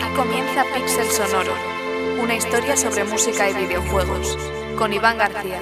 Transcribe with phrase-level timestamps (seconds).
[0.00, 1.52] Aquí comienza Pixel Sonoro,
[2.22, 4.38] una historia sobre música y videojuegos,
[4.78, 5.60] con Iván García.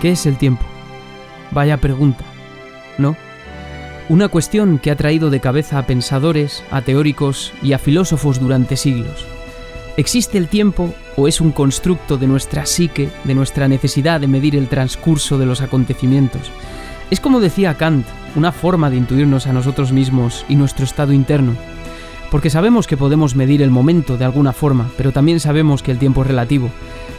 [0.00, 0.64] ¿Qué es el tiempo?
[1.52, 2.24] Vaya pregunta.
[4.10, 8.76] Una cuestión que ha traído de cabeza a pensadores, a teóricos y a filósofos durante
[8.76, 9.24] siglos.
[9.96, 14.56] ¿Existe el tiempo o es un constructo de nuestra psique, de nuestra necesidad de medir
[14.56, 16.50] el transcurso de los acontecimientos?
[17.12, 21.52] Es como decía Kant, una forma de intuirnos a nosotros mismos y nuestro estado interno.
[22.32, 25.98] Porque sabemos que podemos medir el momento de alguna forma, pero también sabemos que el
[25.98, 26.68] tiempo es relativo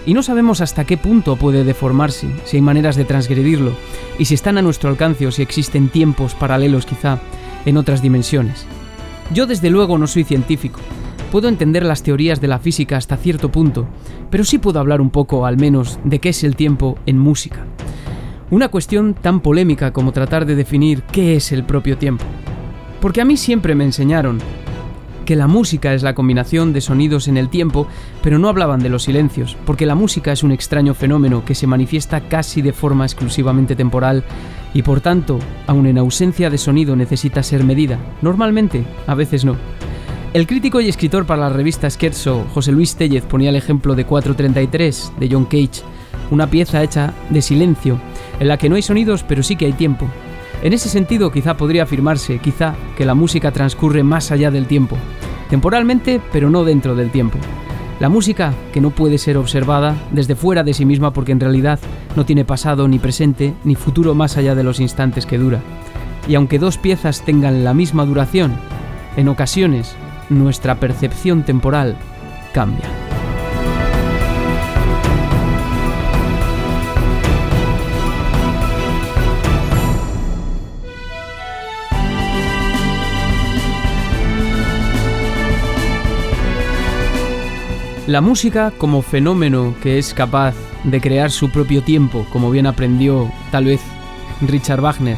[0.05, 3.73] y no sabemos hasta qué punto puede deformarse, si hay maneras de transgredirlo,
[4.17, 7.19] y si están a nuestro alcance o si existen tiempos paralelos quizá
[7.65, 8.65] en otras dimensiones.
[9.33, 10.79] Yo desde luego no soy científico,
[11.31, 13.87] puedo entender las teorías de la física hasta cierto punto,
[14.29, 17.65] pero sí puedo hablar un poco al menos de qué es el tiempo en música.
[18.49, 22.25] Una cuestión tan polémica como tratar de definir qué es el propio tiempo.
[22.99, 24.39] Porque a mí siempre me enseñaron
[25.31, 27.87] que la música es la combinación de sonidos en el tiempo,
[28.21, 31.67] pero no hablaban de los silencios, porque la música es un extraño fenómeno que se
[31.67, 34.25] manifiesta casi de forma exclusivamente temporal
[34.73, 39.55] y por tanto, aun en ausencia de sonido necesita ser medida, normalmente, a veces no.
[40.33, 44.03] El crítico y escritor para la revista Scherzo, José Luis Tellez, ponía el ejemplo de
[44.03, 45.81] 433 de John Cage,
[46.29, 48.01] una pieza hecha de silencio,
[48.41, 50.09] en la que no hay sonidos pero sí que hay tiempo,
[50.61, 54.97] en ese sentido, quizá podría afirmarse, quizá, que la música transcurre más allá del tiempo,
[55.49, 57.37] temporalmente, pero no dentro del tiempo.
[57.99, 61.79] La música que no puede ser observada desde fuera de sí misma porque en realidad
[62.15, 65.61] no tiene pasado ni presente ni futuro más allá de los instantes que dura.
[66.27, 68.53] Y aunque dos piezas tengan la misma duración,
[69.17, 69.95] en ocasiones
[70.29, 71.95] nuestra percepción temporal
[72.53, 73.10] cambia.
[88.07, 93.31] La música como fenómeno que es capaz de crear su propio tiempo, como bien aprendió
[93.51, 93.79] tal vez
[94.41, 95.17] Richard Wagner,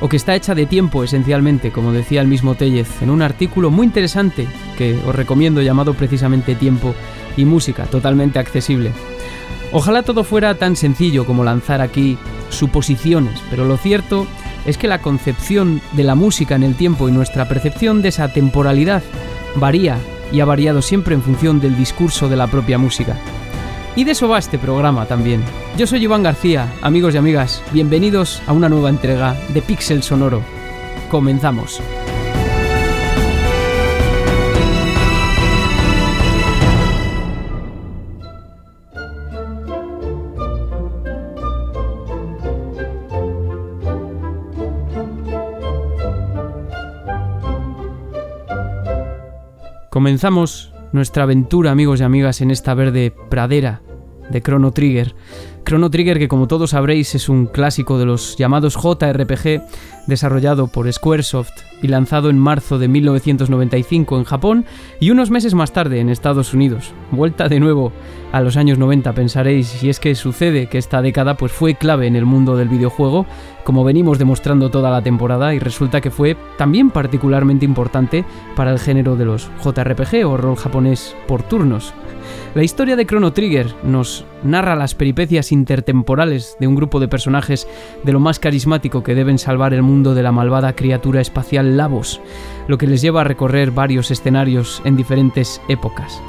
[0.00, 3.70] o que está hecha de tiempo esencialmente, como decía el mismo Tellez, en un artículo
[3.70, 6.94] muy interesante que os recomiendo llamado precisamente Tiempo
[7.38, 8.92] y Música, totalmente accesible.
[9.72, 12.18] Ojalá todo fuera tan sencillo como lanzar aquí
[12.50, 14.26] suposiciones, pero lo cierto
[14.66, 18.30] es que la concepción de la música en el tiempo y nuestra percepción de esa
[18.30, 19.02] temporalidad
[19.56, 19.96] varía
[20.32, 23.16] y ha variado siempre en función del discurso de la propia música.
[23.96, 25.42] Y de eso va este programa también.
[25.76, 30.42] Yo soy Iván García, amigos y amigas, bienvenidos a una nueva entrega de Pixel Sonoro.
[31.10, 31.80] Comenzamos.
[50.00, 53.82] Comenzamos nuestra aventura, amigos y amigas, en esta verde pradera
[54.30, 55.14] de Chrono Trigger.
[55.66, 59.62] Chrono Trigger, que como todos sabréis es un clásico de los llamados JRPG,
[60.06, 61.52] desarrollado por Squaresoft
[61.82, 64.64] y lanzado en marzo de 1995 en Japón
[65.00, 66.94] y unos meses más tarde en Estados Unidos.
[67.10, 67.92] Vuelta de nuevo
[68.32, 72.06] a los años 90, pensaréis, si es que sucede que esta década pues fue clave
[72.06, 73.26] en el mundo del videojuego,
[73.64, 78.24] como venimos demostrando toda la temporada, y resulta que fue también particularmente importante
[78.56, 81.94] para el género de los JRPG o rol japonés por turnos.
[82.54, 87.68] La historia de Chrono Trigger nos narra las peripecias intertemporales de un grupo de personajes
[88.02, 92.20] de lo más carismático que deben salvar el mundo de la malvada criatura espacial Lavos,
[92.66, 96.20] lo que les lleva a recorrer varios escenarios en diferentes épocas.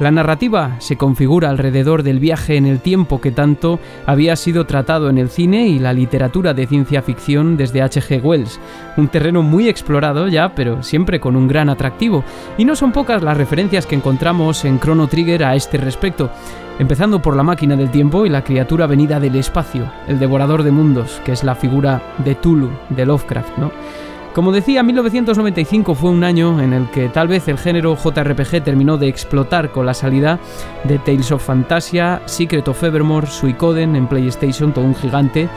[0.00, 5.10] La narrativa se configura alrededor del viaje en el tiempo que tanto había sido tratado
[5.10, 8.22] en el cine y la literatura de ciencia ficción desde H.G.
[8.22, 8.60] Wells,
[8.96, 12.22] un terreno muy explorado ya, pero siempre con un gran atractivo,
[12.56, 16.30] y no son pocas las referencias que encontramos en Chrono Trigger a este respecto,
[16.78, 20.70] empezando por la máquina del tiempo y la criatura venida del espacio, el devorador de
[20.70, 23.72] mundos, que es la figura de Tulu, de Lovecraft, ¿no?
[24.38, 28.96] Como decía, 1995 fue un año en el que tal vez el género JRPG terminó
[28.96, 30.38] de explotar con la salida
[30.84, 35.48] de Tales of Fantasia, Secret of Evermore, Suicoden en PlayStation, todo un gigante,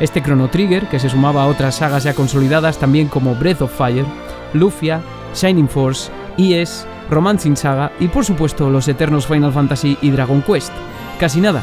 [0.00, 3.72] este Chrono Trigger, que se sumaba a otras sagas ya consolidadas también como Breath of
[3.72, 4.04] Fire,
[4.52, 5.00] Lufia,
[5.32, 10.72] Shining Force, ES, Romancing Saga y por supuesto los eternos Final Fantasy y Dragon Quest.
[11.20, 11.62] Casi nada,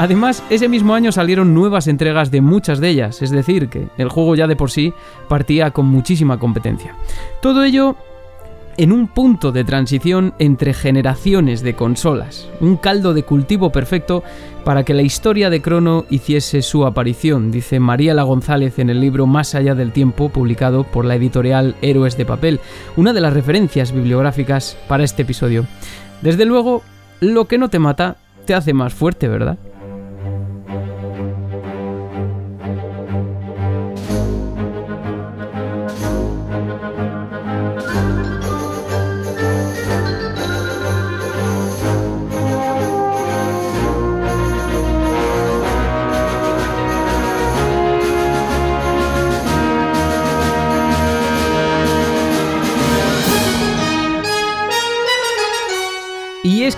[0.00, 4.08] Además, ese mismo año salieron nuevas entregas de muchas de ellas, es decir, que el
[4.08, 4.94] juego ya de por sí
[5.28, 6.94] partía con muchísima competencia.
[7.42, 7.96] Todo ello
[8.78, 14.22] en un punto de transición entre generaciones de consolas, un caldo de cultivo perfecto
[14.64, 19.26] para que la historia de Crono hiciese su aparición, dice Mariela González en el libro
[19.26, 22.60] Más allá del tiempo, publicado por la editorial Héroes de Papel,
[22.96, 25.66] una de las referencias bibliográficas para este episodio.
[26.22, 26.80] Desde luego,
[27.20, 29.58] lo que no te mata te hace más fuerte, ¿verdad?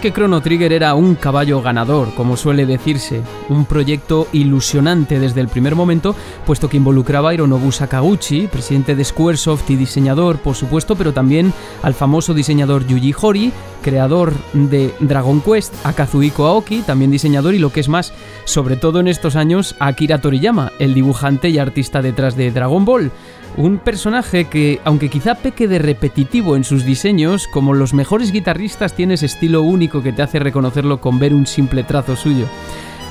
[0.02, 5.46] Que Chrono Trigger era un caballo ganador, como suele decirse, un proyecto ilusionante desde el
[5.46, 10.96] primer momento, puesto que involucraba a Hironobu Sakaguchi, presidente de Squaresoft y diseñador, por supuesto,
[10.96, 11.52] pero también
[11.82, 13.52] al famoso diseñador Yuji Horii,
[13.82, 18.14] creador de Dragon Quest, a Kazuhiko Aoki, también diseñador y lo que es más,
[18.44, 22.84] sobre todo en estos años, a Akira Toriyama, el dibujante y artista detrás de Dragon
[22.84, 23.11] Ball.
[23.56, 28.94] Un personaje que, aunque quizá peque de repetitivo en sus diseños, como los mejores guitarristas
[28.94, 32.46] tiene ese estilo único que te hace reconocerlo con ver un simple trazo suyo.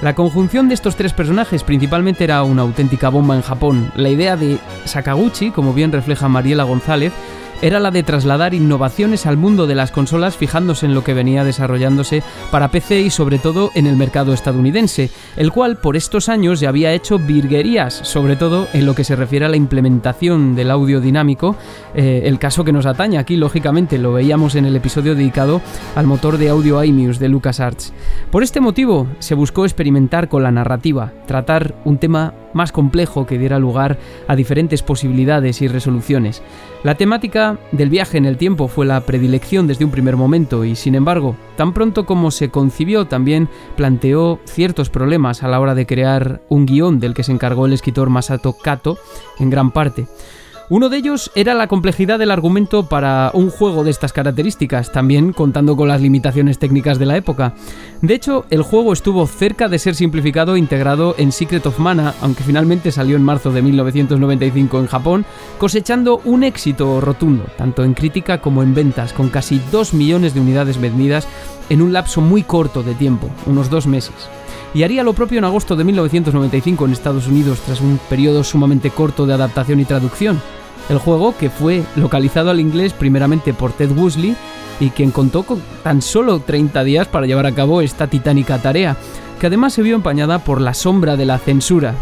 [0.02, 3.92] La conjunción de estos tres personajes principalmente era una auténtica bomba en Japón.
[3.96, 7.14] La idea de Sakaguchi, como bien refleja Mariela González,
[7.62, 11.44] era la de trasladar innovaciones al mundo de las consolas fijándose en lo que venía
[11.44, 16.60] desarrollándose para PC y sobre todo en el mercado estadounidense, el cual por estos años
[16.60, 20.72] ya había hecho virguerías, sobre todo en lo que se refiere a la implementación del
[20.72, 21.56] audio dinámico,
[21.94, 25.62] eh, el caso que nos atañe aquí lógicamente lo veíamos en el episodio dedicado
[25.96, 27.94] al motor de audio iMuse de LucasArts.
[28.32, 33.38] Por este motivo se buscó experimentar con la narrativa, tratar un tema más complejo que
[33.38, 36.42] diera lugar a diferentes posibilidades y resoluciones.
[36.84, 40.76] La temática del viaje en el tiempo fue la predilección desde un primer momento y,
[40.76, 45.86] sin embargo, tan pronto como se concibió también planteó ciertos problemas a la hora de
[45.86, 48.98] crear un guion del que se encargó el escritor Masato Kato
[49.40, 50.08] en gran parte.
[50.72, 55.34] Uno de ellos era la complejidad del argumento para un juego de estas características, también
[55.34, 57.56] contando con las limitaciones técnicas de la época.
[58.02, 62.14] De hecho, el juego estuvo cerca de ser simplificado e integrado en Secret of Mana,
[62.22, 65.26] aunque finalmente salió en marzo de 1995 en Japón,
[65.58, 70.40] cosechando un éxito rotundo, tanto en crítica como en ventas, con casi 2 millones de
[70.40, 71.28] unidades vendidas
[71.70, 74.30] en un lapso muy corto de tiempo, unos dos meses
[74.74, 78.90] y haría lo propio en agosto de 1995 en Estados Unidos tras un periodo sumamente
[78.90, 80.42] corto de adaptación y traducción.
[80.90, 84.36] El juego, que fue localizado al inglés primeramente por Ted Woosley
[84.80, 88.98] y quien contó con tan solo 30 días para llevar a cabo esta titánica tarea,
[89.40, 91.94] que además se vio empañada por la sombra de la censura.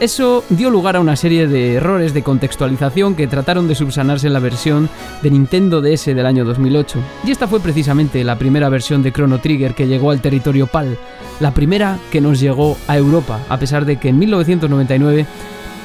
[0.00, 4.32] Eso dio lugar a una serie de errores de contextualización que trataron de subsanarse en
[4.32, 4.88] la versión
[5.22, 6.98] de Nintendo DS del año 2008.
[7.24, 10.98] Y esta fue precisamente la primera versión de Chrono Trigger que llegó al territorio PAL,
[11.38, 15.26] la primera que nos llegó a Europa, a pesar de que en 1999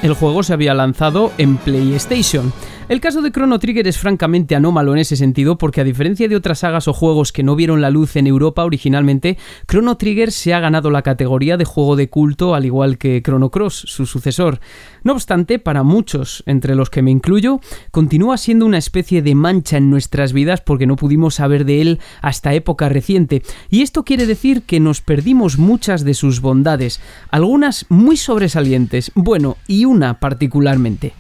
[0.02, 2.54] el juego se había lanzado en PlayStation.
[2.90, 6.36] El caso de Chrono Trigger es francamente anómalo en ese sentido porque a diferencia de
[6.36, 10.56] otras sagas o juegos que no vieron la luz en Europa originalmente, Chrono Trigger se
[10.56, 14.60] ha ganado la categoría de juego de culto al igual que Chrono Cross, su sucesor.
[15.04, 17.60] No obstante, para muchos, entre los que me incluyo,
[17.92, 22.00] continúa siendo una especie de mancha en nuestras vidas porque no pudimos saber de él
[22.24, 23.44] hasta época reciente.
[23.70, 29.58] Y esto quiere decir que nos perdimos muchas de sus bondades, algunas muy sobresalientes, bueno,
[29.68, 31.14] y una particularmente.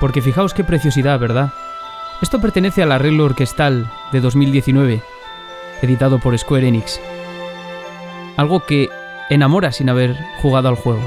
[0.00, 1.52] Porque fijaos qué preciosidad, ¿verdad?
[2.22, 5.02] Esto pertenece al arreglo orquestal de 2019,
[5.82, 7.00] editado por Square Enix.
[8.36, 8.88] Algo que
[9.30, 11.02] enamora sin haber jugado al juego.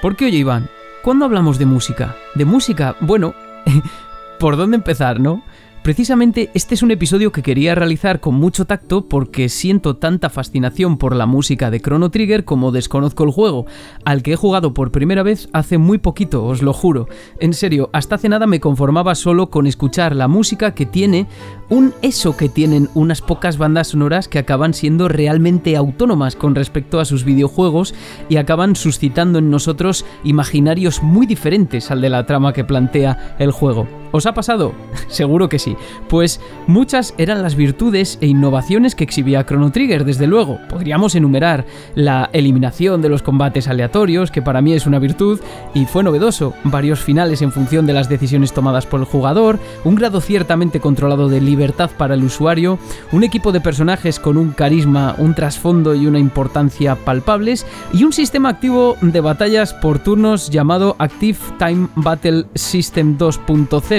[0.00, 0.68] ¿Por qué, oye Iván?
[1.02, 2.16] ¿Cuándo hablamos de música?
[2.34, 2.94] ¿De música?
[3.00, 3.34] Bueno,
[4.38, 5.42] ¿por dónde empezar, no?
[5.88, 10.98] Precisamente este es un episodio que quería realizar con mucho tacto porque siento tanta fascinación
[10.98, 13.64] por la música de Chrono Trigger como desconozco el juego,
[14.04, 17.08] al que he jugado por primera vez hace muy poquito, os lo juro.
[17.40, 21.26] En serio, hasta hace nada me conformaba solo con escuchar la música que tiene
[21.70, 27.00] un eso que tienen unas pocas bandas sonoras que acaban siendo realmente autónomas con respecto
[27.00, 27.94] a sus videojuegos
[28.28, 33.52] y acaban suscitando en nosotros imaginarios muy diferentes al de la trama que plantea el
[33.52, 33.88] juego.
[34.10, 34.72] ¿Os ha pasado?
[35.08, 35.76] Seguro que sí.
[36.08, 40.58] Pues muchas eran las virtudes e innovaciones que exhibía Chrono Trigger, desde luego.
[40.68, 45.40] Podríamos enumerar la eliminación de los combates aleatorios, que para mí es una virtud,
[45.74, 49.94] y fue novedoso, varios finales en función de las decisiones tomadas por el jugador, un
[49.94, 52.78] grado ciertamente controlado de libertad para el usuario,
[53.12, 58.12] un equipo de personajes con un carisma, un trasfondo y una importancia palpables, y un
[58.12, 63.97] sistema activo de batallas por turnos llamado Active Time Battle System 2.0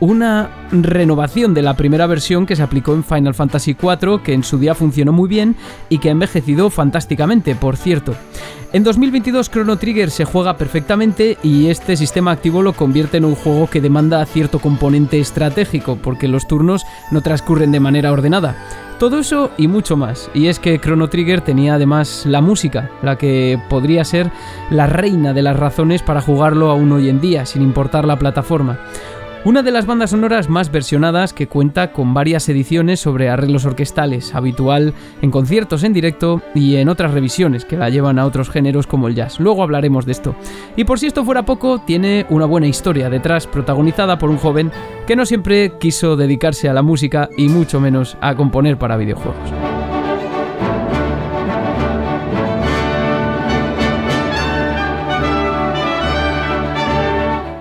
[0.00, 4.42] una renovación de la primera versión que se aplicó en Final Fantasy IV, que en
[4.42, 5.56] su día funcionó muy bien
[5.88, 8.14] y que ha envejecido fantásticamente, por cierto.
[8.72, 13.34] En 2022 Chrono Trigger se juega perfectamente y este sistema activo lo convierte en un
[13.34, 18.56] juego que demanda cierto componente estratégico, porque los turnos no transcurren de manera ordenada.
[19.00, 20.30] Todo eso y mucho más.
[20.34, 24.30] Y es que Chrono Trigger tenía además la música, la que podría ser
[24.70, 28.78] la reina de las razones para jugarlo aún hoy en día, sin importar la plataforma.
[29.42, 34.34] Una de las bandas sonoras más versionadas que cuenta con varias ediciones sobre arreglos orquestales,
[34.34, 34.92] habitual
[35.22, 39.08] en conciertos en directo y en otras revisiones que la llevan a otros géneros como
[39.08, 39.40] el jazz.
[39.40, 40.34] Luego hablaremos de esto.
[40.76, 44.70] Y por si esto fuera poco, tiene una buena historia detrás, protagonizada por un joven
[45.06, 49.50] que no siempre quiso dedicarse a la música y mucho menos a componer para videojuegos.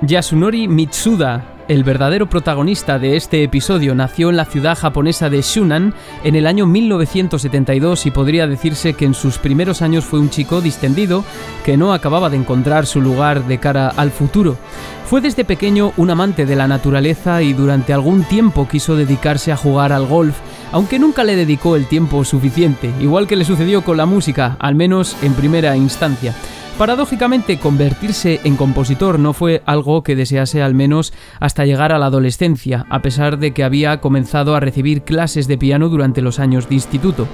[0.02, 5.94] Yasunori Mitsuda el verdadero protagonista de este episodio nació en la ciudad japonesa de Shunan
[6.24, 10.62] en el año 1972 y podría decirse que en sus primeros años fue un chico
[10.62, 11.24] distendido
[11.64, 14.58] que no acababa de encontrar su lugar de cara al futuro.
[15.06, 19.58] Fue desde pequeño un amante de la naturaleza y durante algún tiempo quiso dedicarse a
[19.58, 20.38] jugar al golf,
[20.72, 24.74] aunque nunca le dedicó el tiempo suficiente, igual que le sucedió con la música, al
[24.74, 26.34] menos en primera instancia.
[26.80, 32.06] Paradójicamente, convertirse en compositor no fue algo que desease al menos hasta llegar a la
[32.06, 36.70] adolescencia, a pesar de que había comenzado a recibir clases de piano durante los años
[36.70, 37.28] de instituto.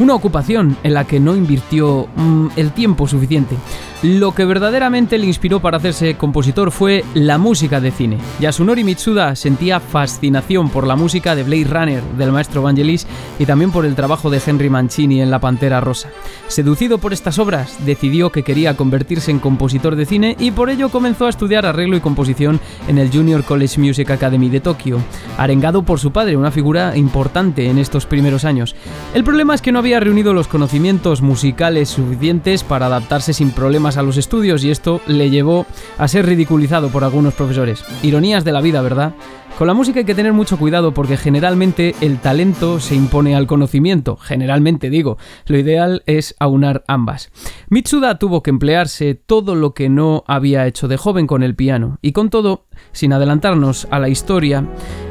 [0.00, 3.56] Una ocupación en la que no invirtió mm, el tiempo suficiente.
[4.04, 8.18] Lo que verdaderamente le inspiró para hacerse compositor fue la música de cine.
[8.38, 13.08] Yasunori Mitsuda sentía fascinación por la música de Blade Runner del maestro Vangelis
[13.40, 16.10] y también por el trabajo de Henry Mancini en La Pantera Rosa.
[16.46, 20.90] Seducido por estas obras, decidió que quería convertirse en compositor de cine y por ello
[20.90, 25.00] comenzó a estudiar arreglo y composición en el Junior College Music Academy de Tokio,
[25.36, 28.76] arengado por su padre, una figura importante en estos primeros años.
[29.12, 33.52] El problema es que no había había reunido los conocimientos musicales suficientes para adaptarse sin
[33.52, 35.64] problemas a los estudios y esto le llevó
[35.96, 37.82] a ser ridiculizado por algunos profesores.
[38.02, 39.14] Ironías de la vida, ¿verdad?
[39.58, 43.48] Con la música hay que tener mucho cuidado porque generalmente el talento se impone al
[43.48, 45.16] conocimiento, generalmente digo,
[45.46, 47.32] lo ideal es aunar ambas.
[47.68, 51.98] Mitsuda tuvo que emplearse todo lo que no había hecho de joven con el piano,
[52.02, 52.66] y con todo,
[52.98, 54.64] sin adelantarnos a la historia,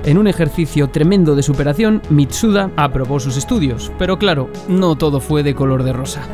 [0.04, 5.42] en un ejercicio tremendo de superación, Mitsuda aprobó sus estudios, pero claro, no todo fue
[5.42, 6.28] de color de rosa.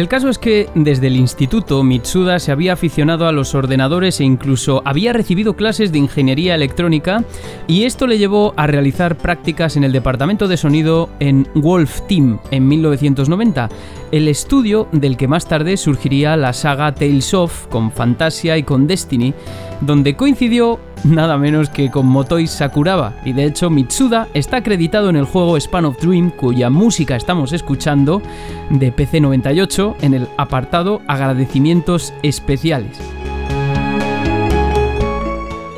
[0.00, 4.24] El caso es que desde el instituto Mitsuda se había aficionado a los ordenadores e
[4.24, 7.22] incluso había recibido clases de ingeniería electrónica
[7.66, 12.38] y esto le llevó a realizar prácticas en el departamento de sonido en Wolf Team
[12.50, 13.68] en 1990,
[14.10, 18.86] el estudio del que más tarde surgiría la saga Tales of con Fantasia y con
[18.86, 19.34] Destiny,
[19.80, 25.16] donde coincidió nada menos que con Motoi Sakuraba, y de hecho Mitsuda está acreditado en
[25.16, 28.22] el juego Span of Dream, cuya música estamos escuchando,
[28.70, 32.98] de PC 98, en el apartado Agradecimientos Especiales.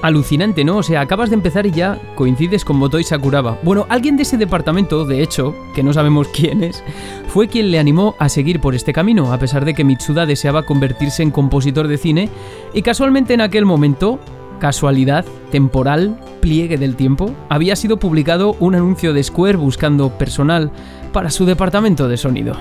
[0.03, 0.79] Alucinante, ¿no?
[0.79, 3.59] O sea, acabas de empezar y ya coincides con Motoi Sakuraba.
[3.63, 6.83] Bueno, alguien de ese departamento, de hecho, que no sabemos quién es,
[7.29, 10.67] fue quien le animó a seguir por este camino, a pesar de que Mitsuda deseaba
[10.67, 12.29] convertirse en compositor de cine,
[12.75, 14.19] y casualmente en aquel momento
[14.63, 20.71] casualidad, temporal, pliegue del tiempo, había sido publicado un anuncio de Square buscando personal
[21.13, 22.57] para su departamento de sonido.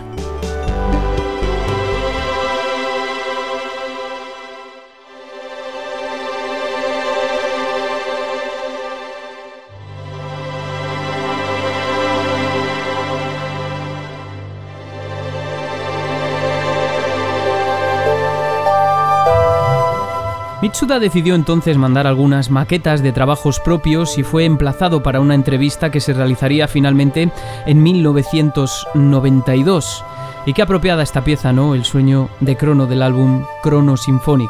[20.71, 25.91] Mitsuda decidió entonces mandar algunas maquetas de trabajos propios y fue emplazado para una entrevista
[25.91, 27.29] que se realizaría finalmente
[27.65, 30.05] en 1992.
[30.45, 31.75] Y qué apropiada esta pieza, ¿no?
[31.75, 34.49] El sueño de Crono del álbum Chrono Symphonic.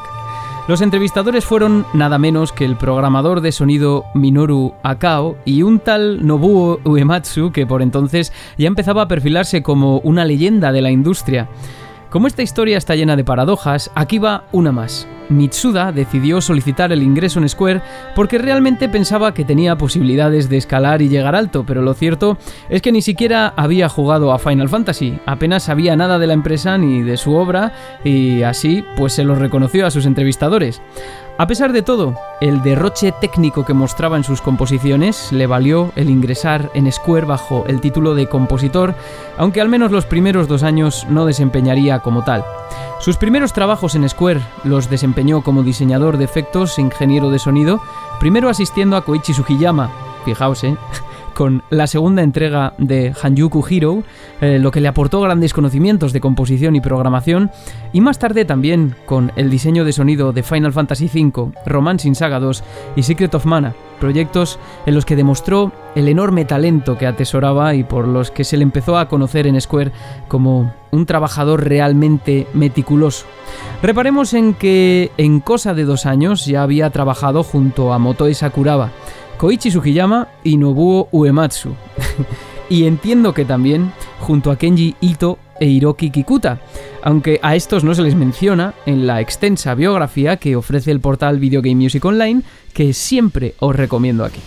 [0.67, 6.23] Los entrevistadores fueron nada menos que el programador de sonido Minoru Akao y un tal
[6.23, 11.49] Nobuo Uematsu que por entonces ya empezaba a perfilarse como una leyenda de la industria.
[12.11, 15.07] Como esta historia está llena de paradojas, aquí va una más.
[15.29, 17.81] Mitsuda decidió solicitar el ingreso en Square
[18.15, 22.37] porque realmente pensaba que tenía posibilidades de escalar y llegar alto, pero lo cierto
[22.69, 26.77] es que ni siquiera había jugado a Final Fantasy, apenas sabía nada de la empresa
[26.77, 27.73] ni de su obra
[28.03, 30.81] y así pues se lo reconoció a sus entrevistadores.
[31.37, 36.09] A pesar de todo, el derroche técnico que mostraba en sus composiciones le valió el
[36.09, 38.93] ingresar en Square bajo el título de compositor,
[39.39, 42.43] aunque al menos los primeros dos años no desempeñaría como tal.
[42.99, 47.79] Sus primeros trabajos en Square los desempeñó como diseñador de efectos e ingeniero de sonido,
[48.19, 49.91] primero asistiendo a Koichi Sugiyama,
[50.25, 50.77] fijaos, ¿eh?
[51.35, 54.03] Con la segunda entrega de Hanjuku Hero,
[54.41, 57.51] eh, lo que le aportó grandes conocimientos de composición y programación,
[57.93, 62.39] y más tarde también con el diseño de sonido de Final Fantasy V, Romancing Saga
[62.39, 62.63] 2
[62.95, 67.83] y Secret of Mana, proyectos en los que demostró el enorme talento que atesoraba y
[67.83, 69.91] por los que se le empezó a conocer en Square
[70.27, 73.25] como un trabajador realmente meticuloso.
[73.81, 78.91] Reparemos en que en cosa de dos años ya había trabajado junto a Motoi Sakuraba,
[79.41, 81.73] Koichi Sugiyama y Nobuo Uematsu.
[82.69, 86.59] y entiendo que también junto a Kenji Ito e Hiroki Kikuta,
[87.01, 91.39] aunque a estos no se les menciona en la extensa biografía que ofrece el portal
[91.39, 94.41] Video Game Music Online, que siempre os recomiendo aquí.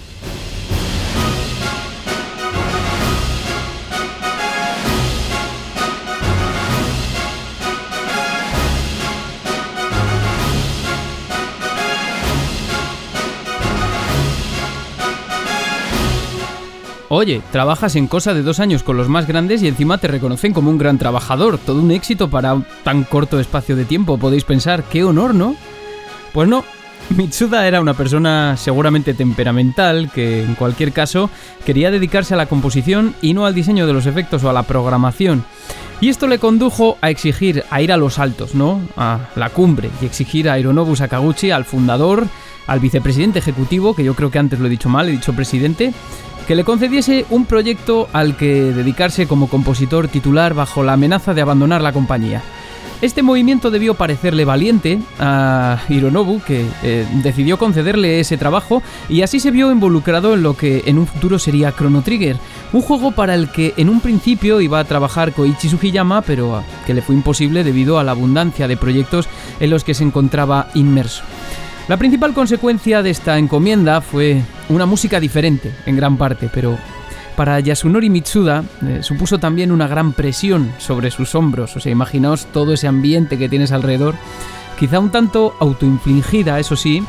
[17.16, 20.52] Oye, trabajas en cosa de dos años con los más grandes y encima te reconocen
[20.52, 21.58] como un gran trabajador.
[21.58, 24.18] Todo un éxito para tan corto espacio de tiempo.
[24.18, 25.54] Podéis pensar, qué honor, ¿no?
[26.32, 26.64] Pues no.
[27.10, 31.30] Mitsuda era una persona seguramente temperamental que en cualquier caso
[31.64, 34.64] quería dedicarse a la composición y no al diseño de los efectos o a la
[34.64, 35.44] programación.
[36.00, 38.80] Y esto le condujo a exigir, a ir a los altos, ¿no?
[38.96, 42.26] A la cumbre y exigir a Hironobu Sakaguchi, al fundador,
[42.66, 45.92] al vicepresidente ejecutivo, que yo creo que antes lo he dicho mal, he dicho presidente,
[46.46, 51.42] que le concediese un proyecto al que dedicarse como compositor titular bajo la amenaza de
[51.42, 52.42] abandonar la compañía.
[53.00, 59.40] Este movimiento debió parecerle valiente a Hironobu, que eh, decidió concederle ese trabajo y así
[59.40, 62.38] se vio involucrado en lo que en un futuro sería Chrono Trigger,
[62.72, 66.94] un juego para el que en un principio iba a trabajar Koichi Sugiyama, pero que
[66.94, 69.28] le fue imposible debido a la abundancia de proyectos
[69.60, 71.24] en los que se encontraba inmerso.
[71.86, 76.78] La principal consecuencia de esta encomienda fue una música diferente, en gran parte, pero
[77.36, 81.76] para Yasunori Mitsuda eh, supuso también una gran presión sobre sus hombros.
[81.76, 84.14] O sea, imaginaos todo ese ambiente que tienes alrededor,
[84.78, 87.02] quizá un tanto autoinfligida, eso sí,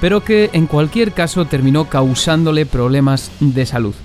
[0.00, 3.96] pero que en cualquier caso terminó causándole problemas de salud.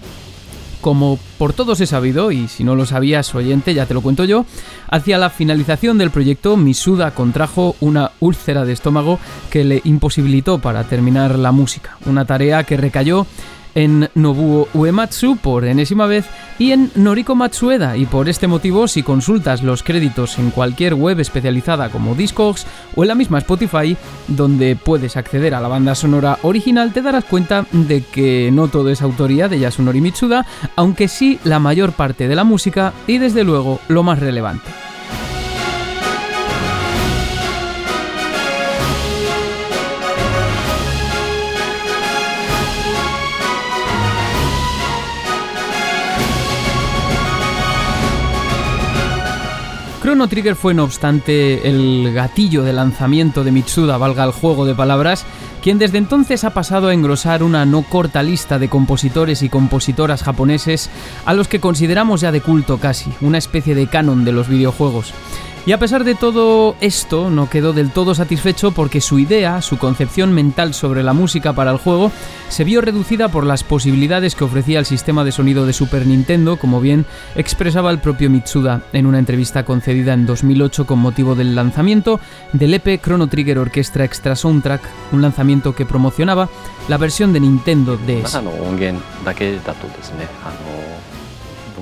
[0.85, 4.23] Como por todos he sabido, y si no lo sabías oyente, ya te lo cuento
[4.23, 4.45] yo,
[4.87, 9.17] hacia la finalización del proyecto Misuda contrajo una úlcera de estómago
[9.49, 13.25] que le imposibilitó para terminar la música, una tarea que recayó
[13.75, 16.25] en Nobuo Uematsu por enésima vez
[16.57, 21.19] y en Noriko Matsueda y por este motivo si consultas los créditos en cualquier web
[21.19, 26.39] especializada como Discogs o en la misma Spotify donde puedes acceder a la banda sonora
[26.41, 31.39] original te darás cuenta de que no todo es autoría de Yasunori Mitsuda aunque sí
[31.43, 34.71] la mayor parte de la música y desde luego lo más relevante.
[50.05, 54.75] Chrono Trigger fue no obstante el gatillo de lanzamiento de Mitsuda, valga el juego de
[54.75, 55.25] palabras,
[55.63, 60.21] quien desde entonces ha pasado a engrosar una no corta lista de compositores y compositoras
[60.21, 60.91] japoneses
[61.25, 65.11] a los que consideramos ya de culto casi, una especie de canon de los videojuegos.
[65.67, 69.79] Y a pesar de todo esto, no quedó del todo satisfecho porque su idea, su
[69.79, 72.11] concepción mental sobre la música para el juego,
[72.49, 76.57] se vio reducida por las posibilidades que ofrecía el sistema de sonido de Super Nintendo,
[76.57, 81.55] como bien expresaba el propio Mitsuda en una entrevista concedida en 2008 con motivo del
[81.55, 82.19] lanzamiento
[82.53, 86.47] del EP Chrono Trigger Orchestra Extra Soundtrack, un lanzamiento que promocionaba
[86.87, 88.21] la versión de Nintendo DS.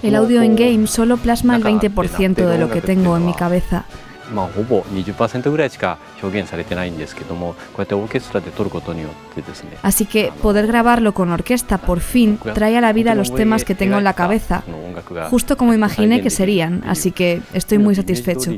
[0.04, 3.86] El audio en game solo plasma el 20% de lo que tengo en mi cabeza.
[9.82, 13.76] Así que poder grabarlo con orquesta por fin trae a la vida los temas que
[13.76, 14.63] tengo en la cabeza,
[15.30, 18.52] justo como imaginé que serían, así que estoy muy satisfecho.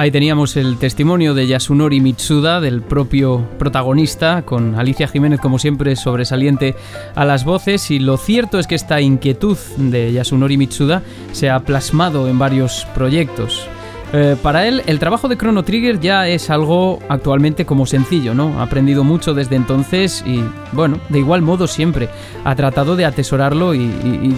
[0.00, 5.94] Ahí teníamos el testimonio de Yasunori Mitsuda, del propio protagonista, con Alicia Jiménez como siempre
[5.94, 6.74] sobresaliente
[7.14, 11.60] a las voces y lo cierto es que esta inquietud de Yasunori Mitsuda se ha
[11.60, 13.68] plasmado en varios proyectos.
[14.12, 18.58] Eh, para él, el trabajo de Chrono Trigger ya es algo actualmente como sencillo, ¿no?
[18.58, 20.42] Ha aprendido mucho desde entonces y,
[20.72, 22.08] bueno, de igual modo siempre
[22.42, 23.86] ha tratado de atesorarlo y,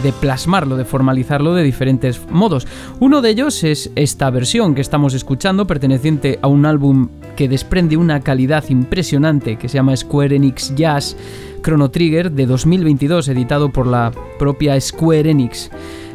[0.03, 2.67] de plasmarlo, de formalizarlo de diferentes modos.
[3.01, 7.97] Uno de ellos es esta versión que estamos escuchando, perteneciente a un álbum que desprende
[7.97, 11.17] una calidad impresionante que se llama Square Enix Jazz
[11.63, 15.71] Chrono Trigger de 2022, editado por la propia Square Enix.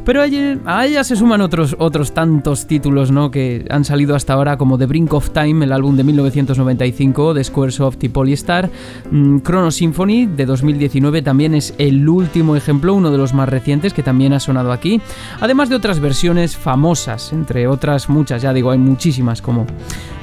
[0.07, 3.29] Pero a ella se suman otros, otros tantos títulos ¿no?
[3.29, 7.43] que han salido hasta ahora, como The Brink of Time, el álbum de 1995 de
[7.43, 8.69] Squaresoft y Polystar.
[9.11, 13.93] Mm, Chrono Symphony de 2019 también es el último ejemplo, uno de los más recientes
[13.93, 15.01] que también ha sonado aquí.
[15.41, 19.67] Además de otras versiones famosas, entre otras muchas, ya digo, hay muchísimas como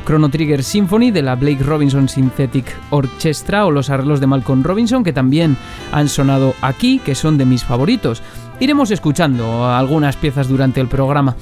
[0.06, 5.04] Chrono Trigger Symphony de la Blake Robinson Synthetic Orchestra o los arreglos de Malcolm Robinson
[5.04, 5.58] que también
[5.92, 8.22] han sonado aquí, que son de mis favoritos.
[8.60, 11.36] Iremos escuchando algunas piezas durante el programa.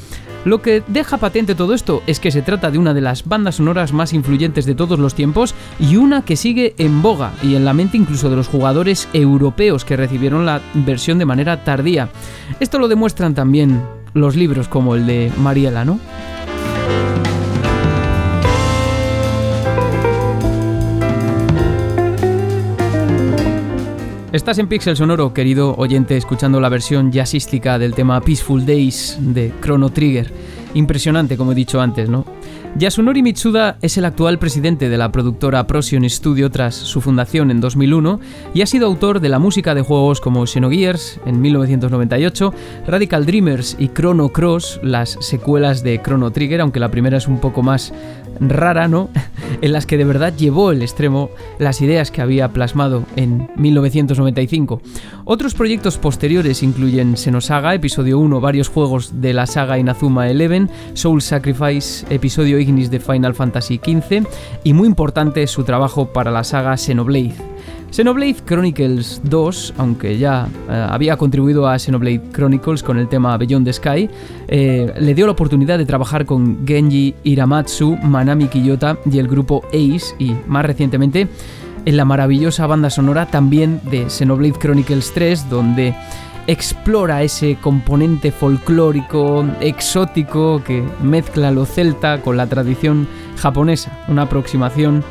[0.44, 3.56] Lo que deja patente todo esto es que se trata de una de las bandas
[3.56, 7.64] sonoras más influyentes de todos los tiempos y una que sigue en boga y en
[7.64, 12.08] la mente incluso de los jugadores europeos que recibieron la versión de manera tardía.
[12.58, 13.82] Esto lo demuestran también
[14.14, 16.00] los libros como el de Mariela, ¿no?
[24.32, 29.52] Estás en Pixel Sonoro, querido oyente, escuchando la versión jazzística del tema Peaceful Days de
[29.60, 30.32] Chrono Trigger.
[30.72, 32.24] Impresionante, como he dicho antes, ¿no?
[32.74, 37.60] Yasunori Mitsuda es el actual presidente de la productora Procyon Studio tras su fundación en
[37.60, 38.18] 2001
[38.54, 42.54] y ha sido autor de la música de juegos como Xenogears en 1998,
[42.86, 47.40] Radical Dreamers y Chrono Cross, las secuelas de Chrono Trigger, aunque la primera es un
[47.40, 47.92] poco más
[48.40, 49.10] rara, ¿no?
[49.60, 54.80] en las que de verdad llevó el extremo las ideas que había plasmado en 1995.
[55.24, 61.20] Otros proyectos posteriores incluyen Xenosaga, episodio 1, varios juegos de la saga Inazuma Eleven, Soul
[61.20, 64.26] Sacrifice, episodio Ignis de Final Fantasy XV
[64.64, 67.34] y muy importante su trabajo para la saga Xenoblade.
[67.90, 73.66] Xenoblade Chronicles 2, aunque ya eh, había contribuido a Xenoblade Chronicles con el tema Beyond
[73.66, 74.08] the Sky,
[74.48, 79.62] eh, le dio la oportunidad de trabajar con Genji Iramatsu, Manami Kiyota y el grupo
[79.68, 81.28] Ace y más recientemente
[81.84, 85.94] en la maravillosa banda sonora también de Xenoblade Chronicles 3, donde
[86.46, 95.04] explora ese componente folclórico, exótico, que mezcla lo celta con la tradición japonesa, una aproximación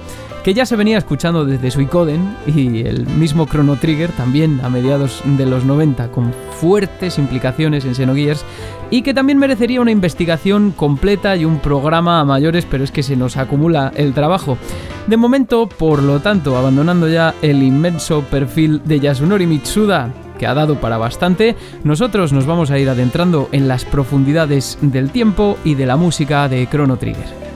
[0.43, 5.21] que ya se venía escuchando desde Suicoden y el mismo Chrono Trigger también a mediados
[5.23, 8.43] de los 90 con fuertes implicaciones en Xenogears
[8.89, 13.03] y que también merecería una investigación completa y un programa a mayores, pero es que
[13.03, 14.57] se nos acumula el trabajo.
[15.05, 20.55] De momento, por lo tanto, abandonando ya el inmenso perfil de Yasunori Mitsuda, que ha
[20.55, 25.75] dado para bastante, nosotros nos vamos a ir adentrando en las profundidades del tiempo y
[25.75, 27.50] de la música de Chrono Trigger.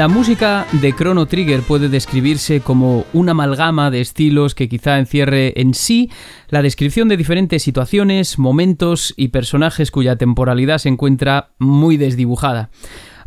[0.00, 5.60] La música de Chrono Trigger puede describirse como una amalgama de estilos que quizá encierre
[5.60, 6.08] en sí
[6.48, 12.70] la descripción de diferentes situaciones, momentos y personajes cuya temporalidad se encuentra muy desdibujada.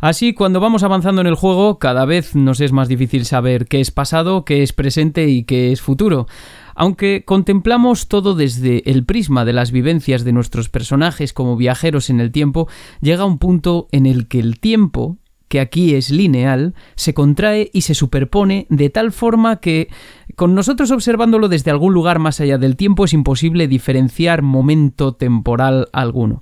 [0.00, 3.80] Así, cuando vamos avanzando en el juego, cada vez nos es más difícil saber qué
[3.80, 6.26] es pasado, qué es presente y qué es futuro.
[6.74, 12.18] Aunque contemplamos todo desde el prisma de las vivencias de nuestros personajes como viajeros en
[12.18, 12.66] el tiempo,
[13.00, 15.18] llega un punto en el que el tiempo,
[15.54, 19.86] que aquí es lineal, se contrae y se superpone de tal forma que,
[20.34, 25.86] con nosotros observándolo desde algún lugar más allá del tiempo, es imposible diferenciar momento temporal
[25.92, 26.40] alguno.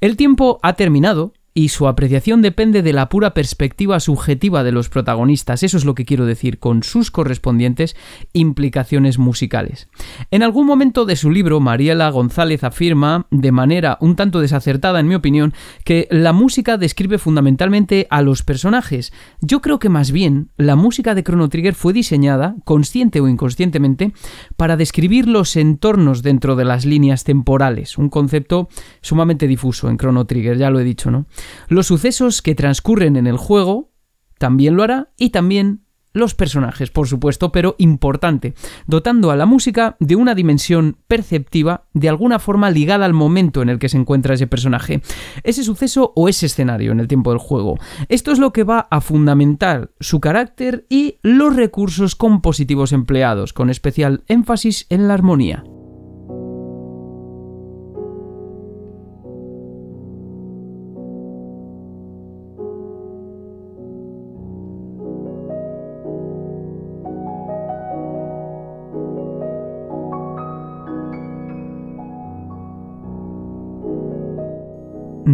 [0.00, 4.90] El tiempo ha terminado, y su apreciación depende de la pura perspectiva subjetiva de los
[4.90, 7.96] protagonistas, eso es lo que quiero decir, con sus correspondientes
[8.34, 9.88] implicaciones musicales.
[10.30, 15.08] En algún momento de su libro, Mariela González afirma, de manera un tanto desacertada en
[15.08, 19.14] mi opinión, que la música describe fundamentalmente a los personajes.
[19.40, 24.12] Yo creo que más bien la música de Chrono Trigger fue diseñada, consciente o inconscientemente,
[24.58, 28.68] para describir los entornos dentro de las líneas temporales, un concepto
[29.00, 31.24] sumamente difuso en Chrono Trigger, ya lo he dicho, ¿no?
[31.68, 33.92] Los sucesos que transcurren en el juego
[34.38, 38.54] también lo hará y también los personajes, por supuesto, pero importante,
[38.86, 43.68] dotando a la música de una dimensión perceptiva de alguna forma ligada al momento en
[43.68, 45.02] el que se encuentra ese personaje,
[45.42, 47.78] ese suceso o ese escenario en el tiempo del juego.
[48.08, 53.68] Esto es lo que va a fundamentar su carácter y los recursos compositivos empleados, con
[53.68, 55.64] especial énfasis en la armonía.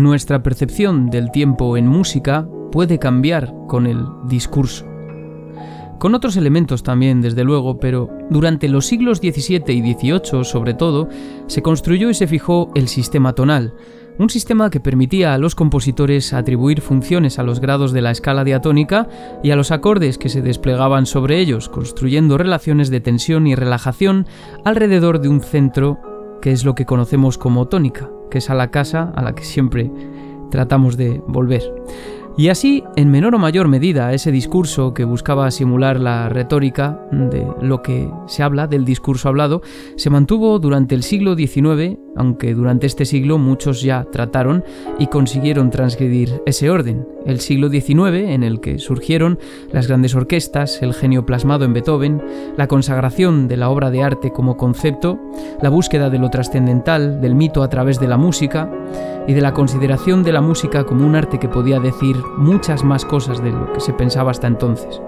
[0.02, 4.84] Nuestra percepción del tiempo en música puede cambiar con el discurso.
[6.00, 11.08] Con otros elementos también, desde luego, pero durante los siglos XVII y XVIII, sobre todo,
[11.46, 13.74] se construyó y se fijó el sistema tonal,
[14.18, 18.42] un sistema que permitía a los compositores atribuir funciones a los grados de la escala
[18.42, 19.08] diatónica
[19.44, 24.26] y a los acordes que se desplegaban sobre ellos, construyendo relaciones de tensión y relajación
[24.64, 26.00] alrededor de un centro
[26.42, 29.44] que es lo que conocemos como tónica que es a la casa a la que
[29.44, 29.90] siempre
[30.50, 31.62] tratamos de volver.
[32.36, 37.46] Y así, en menor o mayor medida, ese discurso que buscaba simular la retórica de
[37.60, 39.60] lo que se habla, del discurso hablado,
[39.96, 44.64] se mantuvo durante el siglo XIX, aunque durante este siglo muchos ya trataron
[44.98, 47.06] y consiguieron transgredir ese orden.
[47.26, 49.38] El siglo XIX, en el que surgieron
[49.70, 52.22] las grandes orquestas, el genio plasmado en Beethoven,
[52.56, 55.20] la consagración de la obra de arte como concepto,
[55.60, 58.70] la búsqueda de lo trascendental, del mito a través de la música,
[59.26, 63.04] y de la consideración de la música como un arte que podía decir muchas más
[63.04, 65.00] cosas de lo que se pensaba hasta entonces.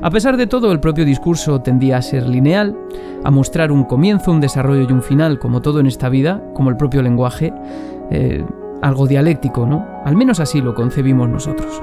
[0.00, 2.76] A pesar de todo, el propio discurso tendía a ser lineal,
[3.24, 6.70] a mostrar un comienzo, un desarrollo y un final, como todo en esta vida, como
[6.70, 7.52] el propio lenguaje,
[8.10, 8.44] eh,
[8.82, 9.86] algo dialéctico, ¿no?
[10.04, 11.80] Al menos así lo concebimos nosotros.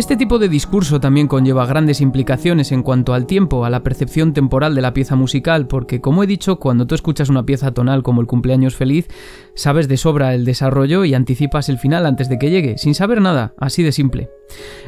[0.00, 4.32] Este tipo de discurso también conlleva grandes implicaciones en cuanto al tiempo, a la percepción
[4.32, 8.02] temporal de la pieza musical, porque como he dicho, cuando tú escuchas una pieza tonal
[8.02, 9.08] como el cumpleaños feliz,
[9.54, 13.20] sabes de sobra el desarrollo y anticipas el final antes de que llegue, sin saber
[13.20, 14.30] nada, así de simple.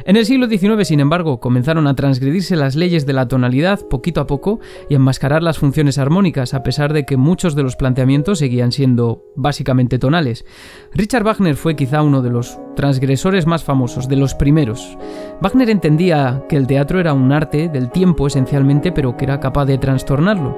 [0.05, 4.19] En el siglo XIX, sin embargo, comenzaron a transgredirse las leyes de la tonalidad poquito
[4.19, 7.75] a poco y a enmascarar las funciones armónicas, a pesar de que muchos de los
[7.75, 10.43] planteamientos seguían siendo básicamente tonales.
[10.91, 14.97] Richard Wagner fue quizá uno de los transgresores más famosos, de los primeros.
[15.41, 19.65] Wagner entendía que el teatro era un arte del tiempo esencialmente, pero que era capaz
[19.65, 20.55] de trastornarlo.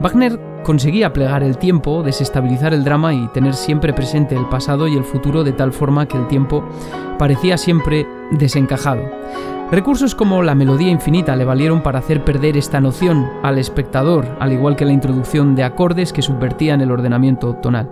[0.00, 4.96] Wagner conseguía plegar el tiempo, desestabilizar el drama y tener siempre presente el pasado y
[4.96, 6.64] el futuro de tal forma que el tiempo
[7.18, 9.02] parecía siempre desencajado.
[9.74, 14.52] Recursos como la melodía infinita le valieron para hacer perder esta noción al espectador, al
[14.52, 17.90] igual que la introducción de acordes que subvertían el ordenamiento tonal.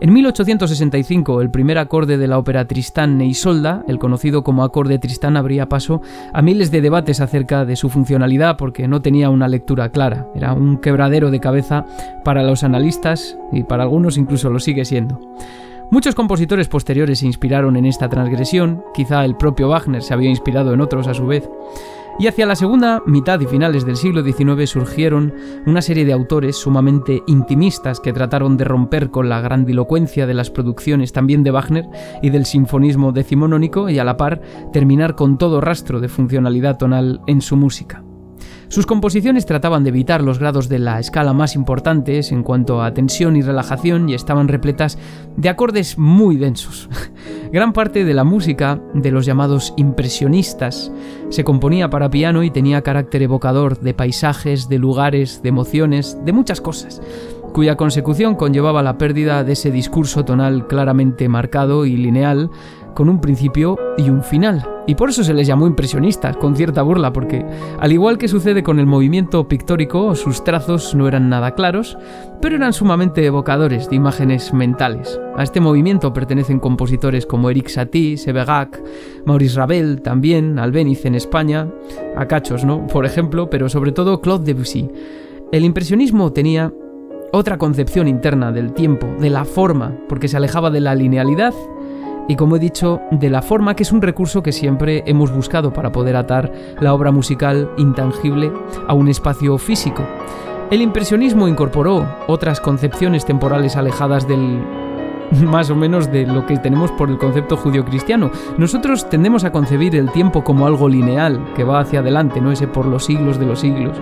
[0.00, 3.30] En 1865, el primer acorde de la ópera Tristán e
[3.86, 8.56] el conocido como acorde Tristán, abría paso a miles de debates acerca de su funcionalidad
[8.56, 10.26] porque no tenía una lectura clara.
[10.34, 11.84] Era un quebradero de cabeza
[12.24, 15.20] para los analistas y para algunos incluso lo sigue siendo.
[15.90, 20.72] Muchos compositores posteriores se inspiraron en esta transgresión, quizá el propio Wagner se había inspirado
[20.72, 21.50] en otros a su vez,
[22.16, 25.34] y hacia la segunda mitad y finales del siglo XIX surgieron
[25.66, 30.48] una serie de autores sumamente intimistas que trataron de romper con la grandilocuencia de las
[30.48, 31.88] producciones también de Wagner
[32.22, 37.20] y del sinfonismo decimonónico y a la par terminar con todo rastro de funcionalidad tonal
[37.26, 38.04] en su música.
[38.70, 42.94] Sus composiciones trataban de evitar los grados de la escala más importantes en cuanto a
[42.94, 44.96] tensión y relajación y estaban repletas
[45.36, 46.88] de acordes muy densos.
[47.52, 50.92] Gran parte de la música de los llamados impresionistas
[51.30, 56.32] se componía para piano y tenía carácter evocador de paisajes, de lugares, de emociones, de
[56.32, 57.02] muchas cosas
[57.52, 62.50] cuya consecución conllevaba la pérdida de ese discurso tonal claramente marcado y lineal
[62.94, 64.66] con un principio y un final.
[64.86, 67.44] Y por eso se les llamó impresionistas, con cierta burla, porque
[67.78, 71.96] al igual que sucede con el movimiento pictórico, sus trazos no eran nada claros,
[72.40, 75.20] pero eran sumamente evocadores de imágenes mentales.
[75.36, 78.82] A este movimiento pertenecen compositores como Eric Satie, Sebegac,
[79.26, 81.68] Maurice Ravel, también Albéniz en España,
[82.16, 82.86] a cachos, ¿no?
[82.86, 84.88] Por ejemplo, pero sobre todo Claude Debussy.
[85.52, 86.72] El impresionismo tenía
[87.32, 91.54] otra concepción interna del tiempo, de la forma, porque se alejaba de la linealidad
[92.28, 95.72] y como he dicho, de la forma que es un recurso que siempre hemos buscado
[95.72, 98.52] para poder atar la obra musical intangible
[98.86, 100.04] a un espacio físico.
[100.70, 104.62] El impresionismo incorporó otras concepciones temporales alejadas del
[105.44, 108.30] más o menos de lo que tenemos por el concepto judío-cristiano.
[108.58, 112.68] Nosotros tendemos a concebir el tiempo como algo lineal, que va hacia adelante, no ese
[112.68, 113.96] por los siglos de los siglos,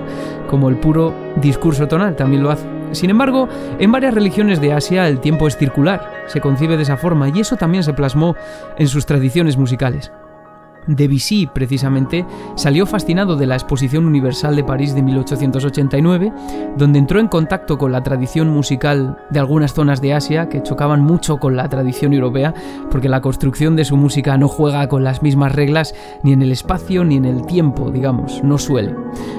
[0.48, 2.77] como el puro discurso tonal también lo hace.
[2.92, 3.48] Sin embargo,
[3.78, 7.40] en varias religiones de Asia el tiempo es circular, se concibe de esa forma y
[7.40, 8.36] eso también se plasmó
[8.78, 10.12] en sus tradiciones musicales.
[10.88, 16.32] Debussy, precisamente, salió fascinado de la Exposición Universal de París de 1889,
[16.76, 21.02] donde entró en contacto con la tradición musical de algunas zonas de Asia que chocaban
[21.02, 22.54] mucho con la tradición europea,
[22.90, 26.52] porque la construcción de su música no juega con las mismas reglas ni en el
[26.52, 28.94] espacio ni en el tiempo, digamos, no suele.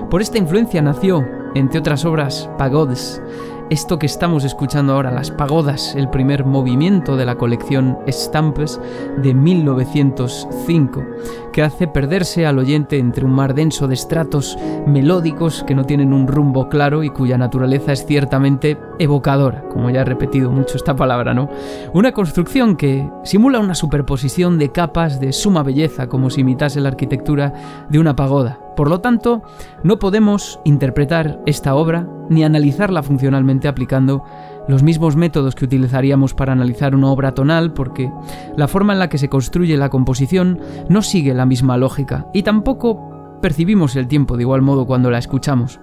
[0.10, 3.22] Por esta influencia nació entre otras obras, Pagodes.
[3.70, 8.82] Esto que estamos escuchando ahora, las pagodas, el primer movimiento de la colección Estampes
[9.22, 11.06] de 1905,
[11.54, 16.14] que hace perderse al oyente entre un mar denso de estratos melódicos que no tienen
[16.14, 20.96] un rumbo claro y cuya naturaleza es ciertamente evocadora, como ya he repetido mucho esta
[20.96, 21.50] palabra, ¿no?
[21.94, 26.90] Una construcción que simula una superposición de capas de suma belleza, como si imitase la
[26.90, 27.54] arquitectura
[27.90, 29.42] de una pagoda por lo tanto,
[29.84, 34.24] no podemos interpretar esta obra ni analizarla funcionalmente aplicando
[34.70, 38.10] los mismos métodos que utilizaríamos para analizar una obra tonal porque
[38.56, 42.44] la forma en la que se construye la composición no sigue la misma lógica y
[42.44, 43.09] tampoco
[43.42, 45.80] percibimos el tiempo de igual modo cuando la escuchamos.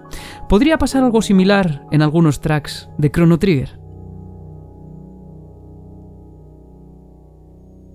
[0.49, 3.79] Podría pasar algo similar en algunos tracks de Chrono Trigger.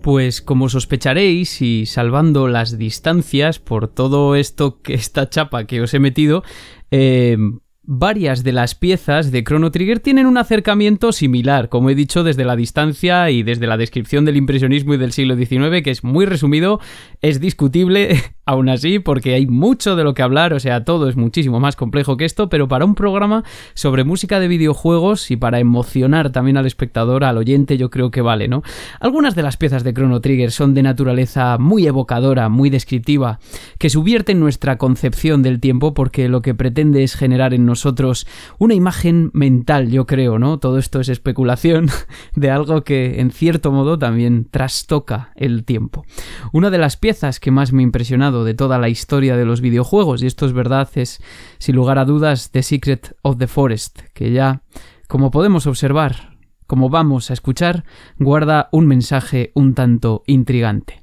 [0.02, 5.93] Pues como sospecharéis y salvando las distancias por todo esto que esta chapa que os
[5.93, 6.43] he metido,
[6.89, 7.38] eh,
[7.83, 12.45] varias de las piezas de Chrono Trigger tienen un acercamiento similar, como he dicho desde
[12.45, 16.25] la distancia y desde la descripción del impresionismo y del siglo XIX, que es muy
[16.25, 16.79] resumido,
[17.21, 21.15] es discutible aún así, porque hay mucho de lo que hablar, o sea, todo es
[21.15, 25.59] muchísimo más complejo que esto, pero para un programa sobre música de videojuegos y para
[25.59, 28.61] emocionar también al espectador, al oyente, yo creo que vale, ¿no?
[28.99, 33.39] Algunas de las piezas de Chrono Trigger son de naturaleza muy evocadora, muy descriptiva,
[33.79, 38.27] que subvierten nuestra concepción del tiempo porque lo que pretende es generar en nosotros
[38.60, 40.60] una imagen mental, yo creo, ¿no?
[40.60, 41.88] Todo esto es especulación
[42.36, 46.05] de algo que en cierto modo también trastoca el tiempo.
[46.51, 49.62] Una de las piezas que más me ha impresionado de toda la historia de los
[49.62, 51.21] videojuegos, y esto es verdad, es
[51.57, 54.63] sin lugar a dudas The Secret of the Forest, que ya,
[55.07, 57.86] como podemos observar, como vamos a escuchar,
[58.19, 61.01] guarda un mensaje un tanto intrigante.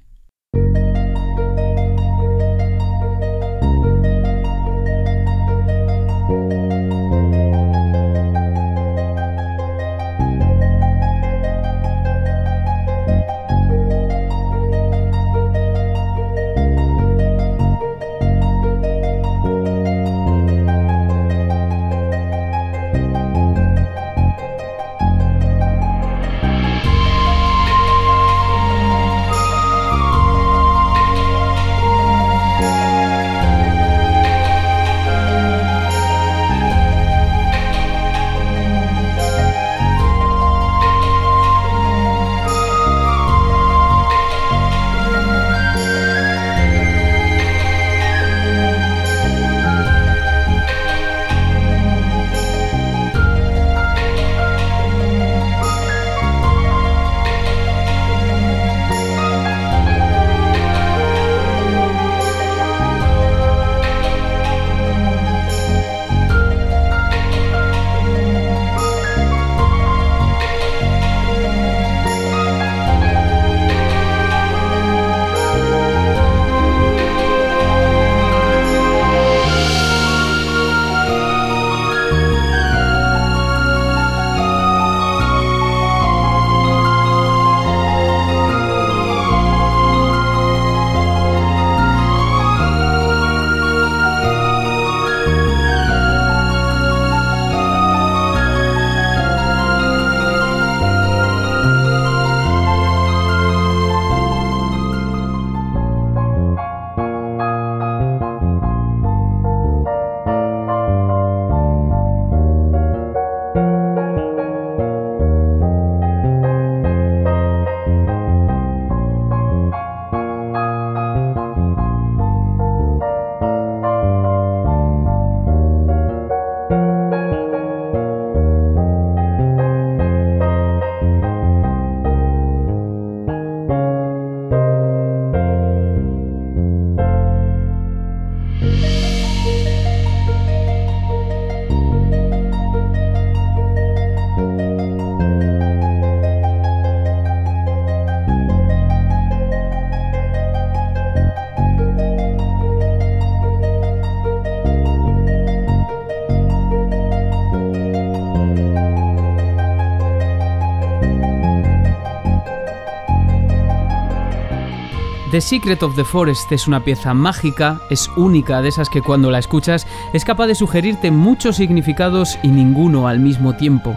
[165.30, 169.30] The Secret of the Forest es una pieza mágica, es única de esas que cuando
[169.30, 173.94] la escuchas es capaz de sugerirte muchos significados y ninguno al mismo tiempo.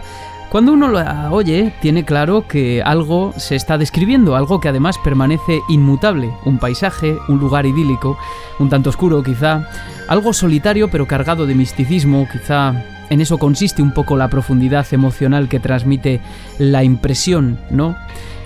[0.50, 5.60] Cuando uno la oye, tiene claro que algo se está describiendo, algo que además permanece
[5.70, 8.18] inmutable, un paisaje, un lugar idílico,
[8.58, 9.66] un tanto oscuro quizá,
[10.08, 12.74] algo solitario pero cargado de misticismo, quizá
[13.08, 16.20] en eso consiste un poco la profundidad emocional que transmite
[16.58, 17.96] la impresión, ¿no?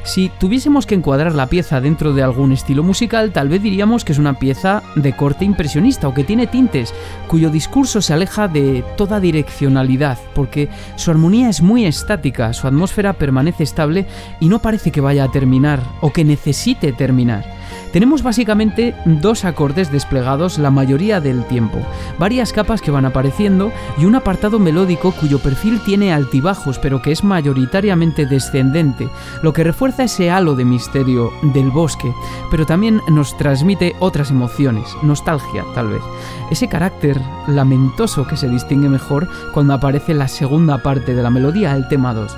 [0.07, 4.13] Si tuviésemos que encuadrar la pieza dentro de algún estilo musical, tal vez diríamos que
[4.13, 6.95] es una pieza de corte impresionista o que tiene tintes,
[7.27, 13.15] cuyo discurso se aleja de toda direccionalidad, porque su armonía es muy estática, su atmósfera
[13.15, 14.07] permanece estable
[14.39, 17.56] y no parece que vaya a terminar o que necesite terminar.
[17.93, 21.79] Tenemos básicamente dos acordes desplegados la mayoría del tiempo,
[22.19, 27.13] varias capas que van apareciendo y un apartado melódico cuyo perfil tiene altibajos pero que
[27.13, 29.09] es mayoritariamente descendente,
[29.43, 32.13] lo que refuerza ese halo de misterio del bosque,
[32.51, 36.03] pero también nos transmite otras emociones, nostalgia tal vez,
[36.51, 41.75] ese carácter lamentoso que se distingue mejor cuando aparece la segunda parte de la melodía,
[41.75, 42.37] el tema 2.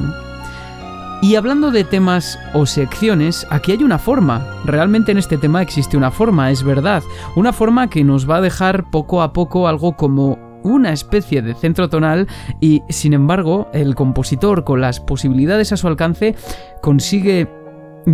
[1.20, 4.46] Y hablando de temas o secciones, aquí hay una forma.
[4.64, 7.02] Realmente en este tema existe una forma, es verdad.
[7.34, 11.54] Una forma que nos va a dejar poco a poco algo como una especie de
[11.54, 12.28] centro tonal
[12.60, 16.34] y sin embargo el compositor con las posibilidades a su alcance
[16.82, 17.48] consigue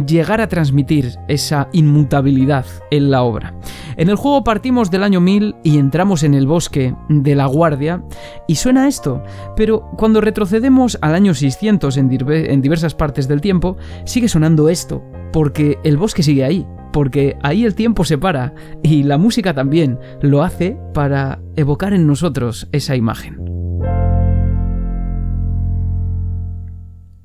[0.07, 3.55] llegar a transmitir esa inmutabilidad en la obra.
[3.97, 8.03] En el juego partimos del año 1000 y entramos en el bosque de la Guardia
[8.49, 9.23] y suena esto,
[9.57, 15.03] pero cuando retrocedemos al año 600 en, en diversas partes del tiempo, sigue sonando esto,
[15.33, 19.99] porque el bosque sigue ahí, porque ahí el tiempo se para y la música también
[20.21, 23.64] lo hace para evocar en nosotros esa imagen.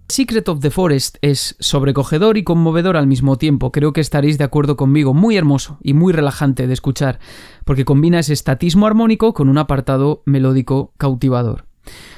[0.10, 3.72] Secret of the Forest es sobrecogedor y conmovedor al mismo tiempo.
[3.72, 5.14] Creo que estaréis de acuerdo conmigo.
[5.14, 7.20] Muy hermoso y muy relajante de escuchar,
[7.64, 11.66] porque combina ese estatismo armónico con un apartado melódico cautivador.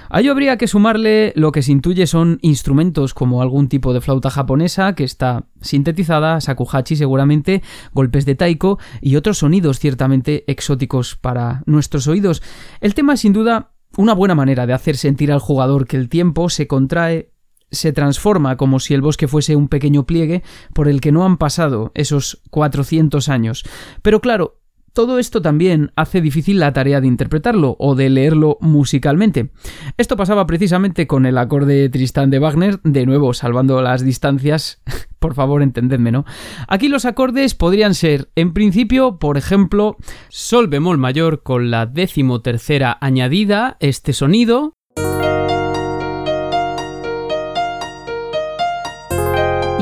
[0.09, 3.99] A ello habría que sumarle lo que se intuye son instrumentos como algún tipo de
[3.99, 7.61] flauta japonesa que está sintetizada, sakuhachi seguramente,
[7.93, 12.41] golpes de taiko y otros sonidos ciertamente exóticos para nuestros oídos.
[12.79, 16.07] El tema es sin duda una buena manera de hacer sentir al jugador que el
[16.07, 17.31] tiempo se contrae
[17.71, 20.43] se transforma como si el bosque fuese un pequeño pliegue
[20.73, 23.63] por el que no han pasado esos 400 años.
[24.01, 24.61] Pero claro,
[24.93, 29.51] todo esto también hace difícil la tarea de interpretarlo o de leerlo musicalmente.
[29.97, 34.81] Esto pasaba precisamente con el acorde Tristán de Wagner, de nuevo salvando las distancias,
[35.19, 36.25] por favor entendedme, ¿no?
[36.67, 39.95] Aquí los acordes podrían ser, en principio, por ejemplo,
[40.27, 44.75] Sol bemol mayor con la décimo tercera añadida, este sonido,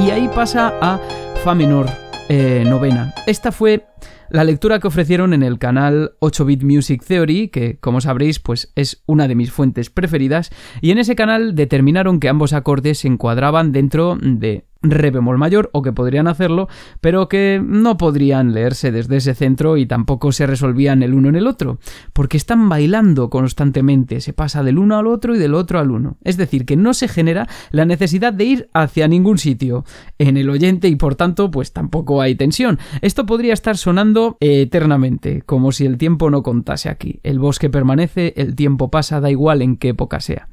[0.05, 0.99] y ahí pasa a
[1.43, 1.87] Fa menor
[2.29, 3.13] eh, novena.
[3.27, 3.85] Esta fue
[4.29, 9.01] la lectura que ofrecieron en el canal 8-Bit Music Theory, que como sabréis pues es
[9.07, 13.71] una de mis fuentes preferidas, y en ese canal determinaron que ambos acordes se encuadraban
[13.71, 16.67] dentro de re bemol mayor o que podrían hacerlo,
[17.01, 21.35] pero que no podrían leerse desde ese centro y tampoco se resolvían el uno en
[21.35, 21.79] el otro,
[22.13, 26.17] porque están bailando constantemente, se pasa del uno al otro y del otro al uno.
[26.23, 29.85] Es decir, que no se genera la necesidad de ir hacia ningún sitio
[30.17, 32.79] en el oyente y por tanto pues tampoco hay tensión.
[33.01, 37.19] Esto podría estar sonando eternamente, como si el tiempo no contase aquí.
[37.23, 40.47] El bosque permanece, el tiempo pasa, da igual en qué época sea.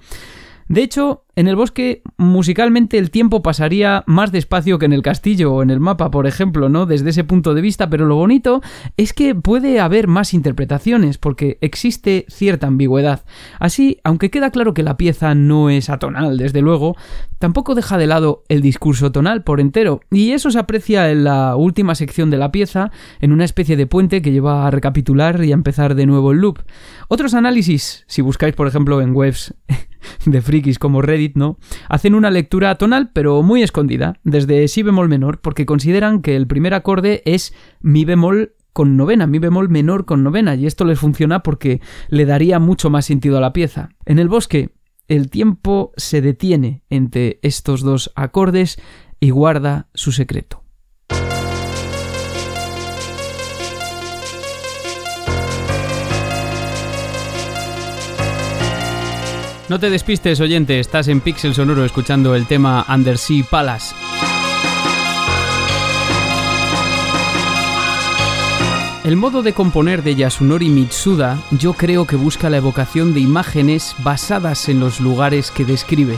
[0.68, 5.52] De hecho, en el bosque, musicalmente el tiempo pasaría más despacio que en el castillo
[5.52, 6.86] o en el mapa, por ejemplo, ¿no?
[6.86, 8.62] Desde ese punto de vista, pero lo bonito
[8.96, 13.24] es que puede haber más interpretaciones, porque existe cierta ambigüedad.
[13.60, 16.96] Así, aunque queda claro que la pieza no es atonal, desde luego,
[17.38, 21.54] tampoco deja de lado el discurso tonal por entero, y eso se aprecia en la
[21.54, 22.90] última sección de la pieza,
[23.20, 26.38] en una especie de puente que lleva a recapitular y a empezar de nuevo el
[26.38, 26.60] loop.
[27.06, 29.54] Otros análisis, si buscáis, por ejemplo, en webs
[30.24, 31.58] de frikis como Reddit, ¿no?
[31.88, 36.46] Hacen una lectura tonal, pero muy escondida, desde si bemol menor, porque consideran que el
[36.46, 40.98] primer acorde es mi bemol con novena, mi bemol menor con novena, y esto les
[40.98, 43.88] funciona porque le daría mucho más sentido a la pieza.
[44.04, 44.74] En el bosque,
[45.08, 48.78] el tiempo se detiene entre estos dos acordes
[49.20, 50.65] y guarda su secreto.
[59.68, 63.96] No te despistes, oyente, estás en Pixel Sonoro escuchando el tema Undersea Palace.
[69.02, 73.96] El modo de componer de Yasunori Mitsuda yo creo que busca la evocación de imágenes
[74.04, 76.16] basadas en los lugares que describe.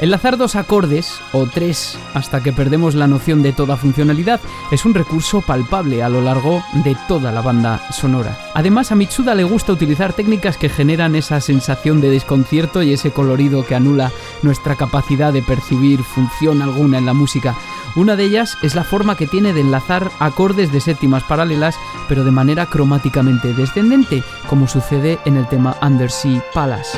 [0.00, 4.40] Enlazar dos acordes, o tres, hasta que perdemos la noción de toda funcionalidad,
[4.70, 8.38] es un recurso palpable a lo largo de toda la banda sonora.
[8.54, 13.10] Además, a Mitsuda le gusta utilizar técnicas que generan esa sensación de desconcierto y ese
[13.10, 17.54] colorido que anula nuestra capacidad de percibir función alguna en la música.
[17.94, 21.76] Una de ellas es la forma que tiene de enlazar acordes de séptimas paralelas,
[22.08, 26.96] pero de manera cromáticamente descendente, como sucede en el tema Undersea Palace.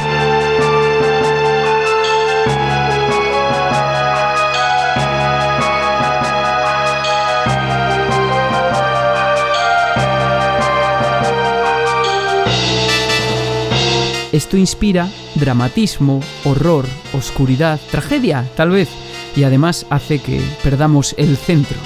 [14.32, 18.88] Esto inspira dramatismo, horror, oscuridad, tragedia, tal vez,
[19.36, 21.76] y además hace que perdamos el centro.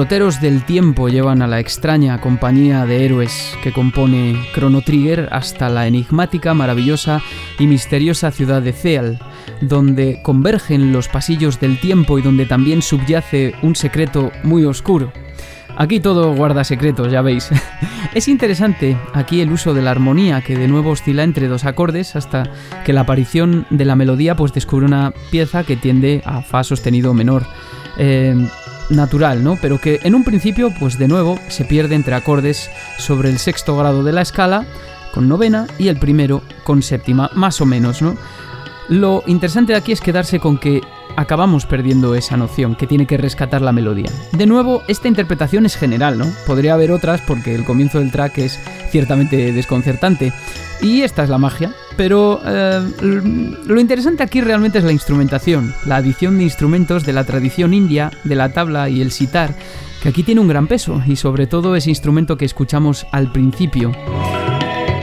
[0.00, 5.68] Derroteros del tiempo llevan a la extraña compañía de héroes que compone Chrono Trigger hasta
[5.68, 7.20] la enigmática, maravillosa
[7.58, 9.18] y misteriosa ciudad de Zeal,
[9.60, 15.12] donde convergen los pasillos del tiempo y donde también subyace un secreto muy oscuro.
[15.76, 17.50] Aquí todo guarda secretos, ya veis.
[18.14, 22.16] es interesante aquí el uso de la armonía que de nuevo oscila entre dos acordes
[22.16, 22.50] hasta
[22.86, 27.12] que la aparición de la melodía pues descubre una pieza que tiende a fa sostenido
[27.12, 27.44] menor.
[27.98, 28.34] Eh,
[28.90, 29.56] natural, ¿no?
[29.60, 33.76] Pero que en un principio, pues de nuevo, se pierde entre acordes sobre el sexto
[33.76, 34.66] grado de la escala,
[35.12, 38.16] con novena, y el primero con séptima, más o menos, ¿no?
[38.88, 40.80] Lo interesante de aquí es quedarse con que
[41.16, 44.10] acabamos perdiendo esa noción que tiene que rescatar la melodía.
[44.32, 46.26] De nuevo, esta interpretación es general, ¿no?
[46.46, 48.58] Podría haber otras porque el comienzo del track es
[48.90, 50.32] ciertamente desconcertante.
[50.80, 51.72] Y esta es la magia.
[52.00, 52.80] Pero eh,
[53.66, 58.10] lo interesante aquí realmente es la instrumentación, la adición de instrumentos de la tradición india,
[58.24, 59.54] de la tabla y el sitar,
[60.02, 63.92] que aquí tiene un gran peso, y sobre todo ese instrumento que escuchamos al principio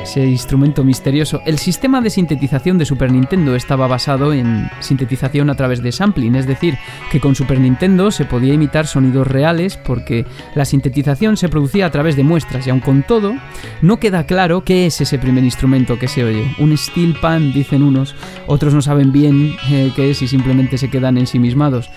[0.08, 1.42] ese instrumento misterioso.
[1.46, 6.36] El sistema de sintetización de Super Nintendo estaba basado en sintetización a través de sampling,
[6.36, 6.78] es decir,
[7.12, 11.92] que con Super Nintendo se podía imitar sonidos reales porque la sintetización se producía a
[11.92, 13.36] través de muestras y aun con todo,
[13.82, 16.56] no queda claro qué es ese primer instrumento que se oye.
[16.58, 18.16] Un steel pan, dicen unos,
[18.48, 21.90] otros no saben bien eh, qué es y simplemente se quedan ensimismados.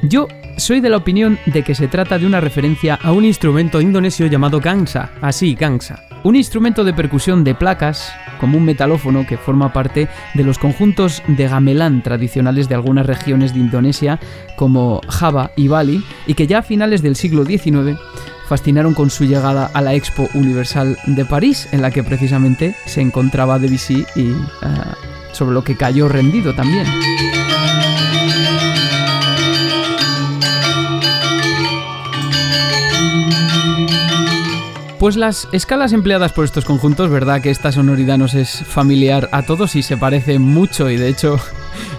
[0.00, 0.26] Yo
[0.58, 4.26] soy de la opinión de que se trata de una referencia a un instrumento indonesio
[4.26, 6.04] llamado gangsa, así, gangsa.
[6.24, 11.22] Un instrumento de percusión de placas, como un metalófono que forma parte de los conjuntos
[11.28, 14.18] de gamelán tradicionales de algunas regiones de Indonesia,
[14.56, 17.98] como Java y Bali, y que ya a finales del siglo XIX
[18.48, 23.00] fascinaron con su llegada a la Expo Universal de París, en la que precisamente se
[23.00, 24.34] encontraba Debussy y eh,
[25.32, 26.86] sobre lo que cayó rendido también.
[34.98, 39.42] Pues las escalas empleadas por estos conjuntos, verdad que esta sonoridad nos es familiar a
[39.42, 41.40] todos y se parece mucho y de hecho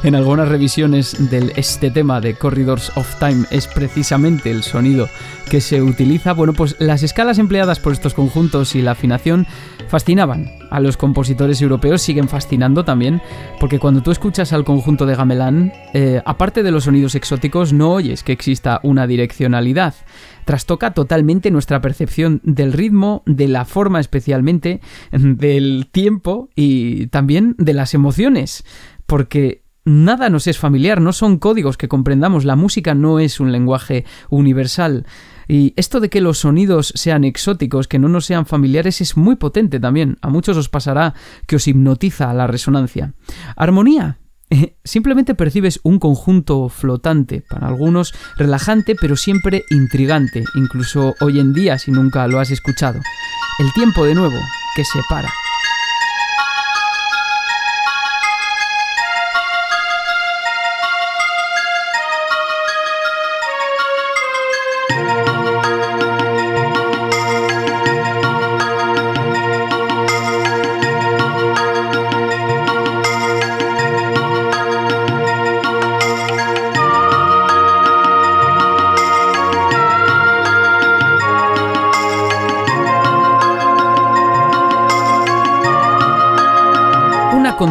[0.04, 5.10] en algunas revisiones de este tema de Corridors of Time es precisamente el sonido
[5.50, 6.34] que se utiliza.
[6.34, 9.46] Bueno, pues las escalas empleadas por estos conjuntos y la afinación
[9.88, 13.22] fascinaban a los compositores europeos, siguen fascinando también,
[13.60, 17.92] porque cuando tú escuchas al conjunto de Gamelán, eh, aparte de los sonidos exóticos, no
[17.94, 19.96] oyes que exista una direccionalidad
[20.46, 24.82] trastoca totalmente nuestra percepción del ritmo, de la forma especialmente,
[25.12, 28.64] del tiempo y también de las emociones,
[29.06, 33.52] porque nada nos es familiar, no son códigos que comprendamos, la música no es un
[33.52, 35.06] lenguaje universal.
[35.48, 39.36] Y esto de que los sonidos sean exóticos, que no nos sean familiares, es muy
[39.36, 40.18] potente también.
[40.22, 41.16] A muchos os pasará
[41.48, 43.14] que os hipnotiza la resonancia.
[43.56, 44.20] Armonía.
[44.84, 51.80] Simplemente percibes un conjunto flotante, para algunos relajante, pero siempre intrigante, incluso hoy en día
[51.80, 53.00] si nunca lo has escuchado.
[53.60, 54.38] El tiempo de nuevo,
[54.76, 55.00] que se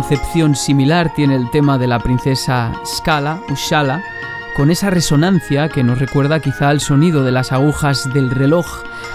[0.08, 0.18] para.
[0.18, 4.02] concepción similar tiene el tema de la princesa Scala, Ushala,
[4.56, 8.66] con esa resonancia que nos recuerda quizá al sonido de las agujas del reloj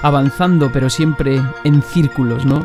[0.03, 2.63] avanzando pero siempre en círculos, ¿no?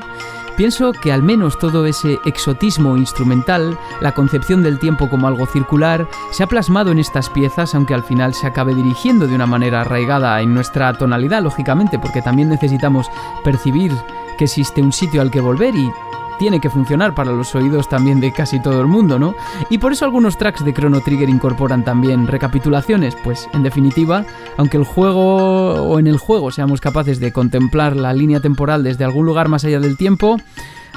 [0.57, 6.07] Pienso que al menos todo ese exotismo instrumental, la concepción del tiempo como algo circular,
[6.33, 9.83] se ha plasmado en estas piezas, aunque al final se acabe dirigiendo de una manera
[9.83, 13.09] arraigada en nuestra tonalidad, lógicamente, porque también necesitamos
[13.45, 13.93] percibir
[14.37, 15.91] que existe un sitio al que volver y
[16.39, 19.35] tiene que funcionar para los oídos también de casi todo el mundo, ¿no?
[19.71, 24.25] Y por eso algunos tracks de Chrono Trigger incorporan también recapitulaciones, pues en definitiva,
[24.57, 29.05] aunque el juego o en el juego seamos capaces de contemplar la línea temporal desde
[29.05, 30.37] algún lugar más allá del tiempo,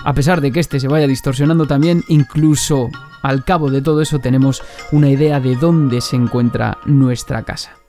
[0.04, 2.90] a pesar de que este se vaya distorsionando también, incluso
[3.22, 7.81] al cabo de todo eso tenemos una idea de dónde se encuentra nuestra casa.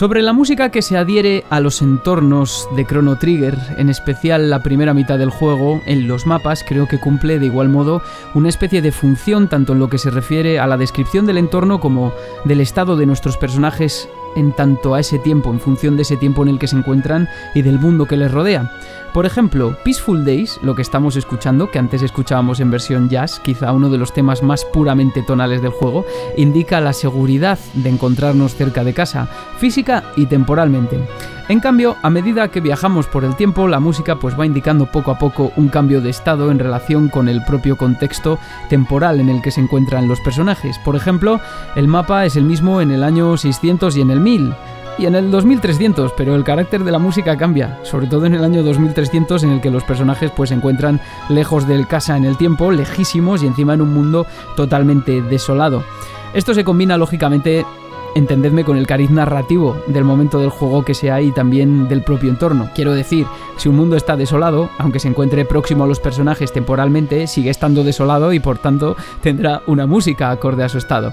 [0.00, 4.62] Sobre la música que se adhiere a los entornos de Chrono Trigger, en especial la
[4.62, 8.00] primera mitad del juego, en los mapas, creo que cumple de igual modo
[8.32, 11.80] una especie de función tanto en lo que se refiere a la descripción del entorno
[11.80, 12.14] como
[12.46, 16.42] del estado de nuestros personajes en tanto a ese tiempo, en función de ese tiempo
[16.42, 18.70] en el que se encuentran y del mundo que les rodea.
[19.12, 23.72] Por ejemplo, Peaceful Days, lo que estamos escuchando, que antes escuchábamos en versión jazz, quizá
[23.72, 26.04] uno de los temas más puramente tonales del juego,
[26.36, 29.28] indica la seguridad de encontrarnos cerca de casa,
[29.58, 31.00] física y temporalmente.
[31.50, 35.10] En cambio, a medida que viajamos por el tiempo, la música pues va indicando poco
[35.10, 39.42] a poco un cambio de estado en relación con el propio contexto temporal en el
[39.42, 40.78] que se encuentran los personajes.
[40.84, 41.40] Por ejemplo,
[41.74, 44.54] el mapa es el mismo en el año 600 y en el 1000
[44.98, 48.44] y en el 2300, pero el carácter de la música cambia, sobre todo en el
[48.44, 52.36] año 2300 en el que los personajes pues se encuentran lejos del casa en el
[52.36, 55.84] tiempo, lejísimos y encima en un mundo totalmente desolado.
[56.34, 57.64] Esto se combina lógicamente
[58.14, 62.30] entendedme con el cariz narrativo del momento del juego que sea y también del propio
[62.30, 62.68] entorno.
[62.74, 67.26] Quiero decir, si un mundo está desolado, aunque se encuentre próximo a los personajes temporalmente,
[67.26, 71.12] sigue estando desolado y por tanto tendrá una música acorde a su estado.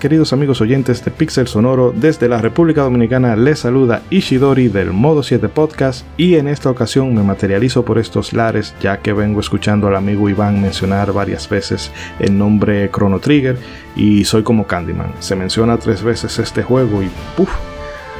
[0.00, 5.22] Queridos amigos oyentes de Pixel Sonoro, desde la República Dominicana les saluda Ishidori del Modo
[5.22, 9.88] 7 Podcast y en esta ocasión me materializo por estos lares ya que vengo escuchando
[9.88, 13.58] al amigo Iván mencionar varias veces el nombre Chrono Trigger
[13.94, 17.50] y soy como Candyman, se menciona tres veces este juego y puff,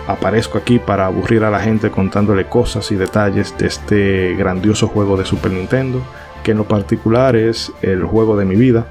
[0.07, 5.17] aparezco aquí para aburrir a la gente contándole cosas y detalles de este grandioso juego
[5.17, 6.05] de Super Nintendo
[6.43, 8.87] que en lo particular es el juego de mi vida.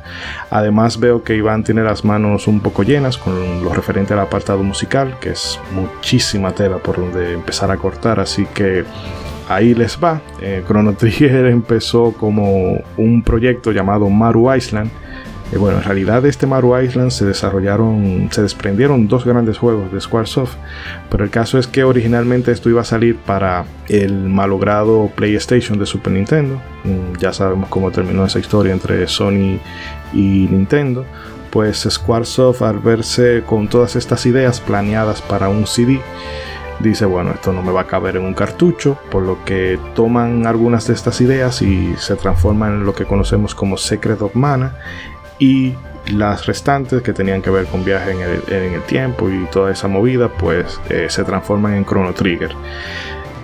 [0.49, 4.63] Además veo que Iván tiene las manos un poco llenas con lo referente al apartado
[4.63, 8.83] musical, que es muchísima tela por donde empezar a cortar, así que
[9.47, 10.21] ahí les va.
[10.41, 10.63] Eh,
[11.49, 14.91] empezó como un proyecto llamado Maru Island,
[15.51, 19.91] eh, bueno, en realidad de este Maru Island se desarrollaron, se desprendieron dos grandes juegos
[19.91, 20.55] de Squaresoft,
[21.09, 25.87] pero el caso es que originalmente esto iba a salir para el malogrado PlayStation de
[25.87, 26.61] Super Nintendo.
[26.83, 29.59] Mm, ya sabemos cómo terminó esa historia entre Sony
[30.13, 31.05] y Nintendo.
[31.49, 35.99] Pues Squaresoft al verse con todas estas ideas planeadas para un CD,
[36.79, 40.45] dice, bueno, esto no me va a caber en un cartucho, por lo que toman
[40.45, 44.75] algunas de estas ideas y se transforman en lo que conocemos como Secret of Mana
[45.39, 45.73] y
[46.11, 50.29] las restantes que tenían que ver con viaje en el, tiempo y toda esa movida
[50.29, 52.51] pues eh, se transforman en Chrono Trigger.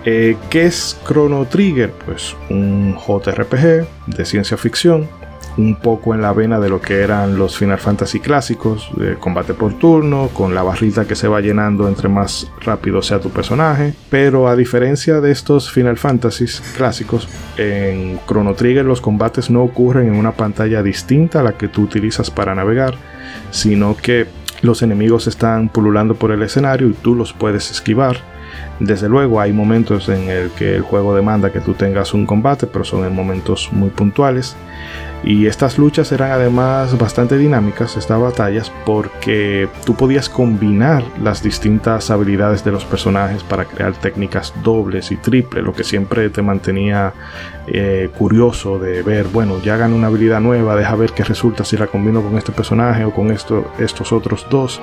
[0.04, 1.90] Eh, ¿Qué es Chrono Trigger?
[1.90, 5.08] Pues un JRPG de ciencia ficción
[5.58, 8.90] un poco en la vena de lo que eran los Final Fantasy clásicos,
[9.20, 13.30] combate por turno, con la barrita que se va llenando entre más rápido sea tu
[13.30, 13.94] personaje.
[14.10, 16.46] Pero a diferencia de estos Final Fantasy
[16.76, 21.68] clásicos, en Chrono Trigger los combates no ocurren en una pantalla distinta a la que
[21.68, 22.94] tú utilizas para navegar,
[23.50, 24.26] sino que
[24.62, 28.16] los enemigos están pululando por el escenario y tú los puedes esquivar.
[28.80, 32.66] Desde luego hay momentos en el que el juego demanda que tú tengas un combate,
[32.66, 34.56] pero son en momentos muy puntuales.
[35.24, 42.10] Y estas luchas eran además bastante dinámicas, estas batallas, porque tú podías combinar las distintas
[42.10, 47.12] habilidades de los personajes para crear técnicas dobles y triples, lo que siempre te mantenía
[47.66, 51.76] eh, curioso de ver, bueno, ya gano una habilidad nueva, deja ver qué resulta si
[51.76, 54.80] la combino con este personaje o con esto, estos otros dos.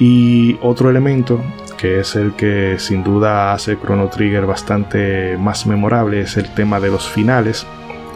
[0.00, 1.40] Y otro elemento
[1.82, 6.78] que es el que sin duda hace Chrono Trigger bastante más memorable, es el tema
[6.78, 7.66] de los finales,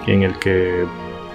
[0.07, 0.85] en el que,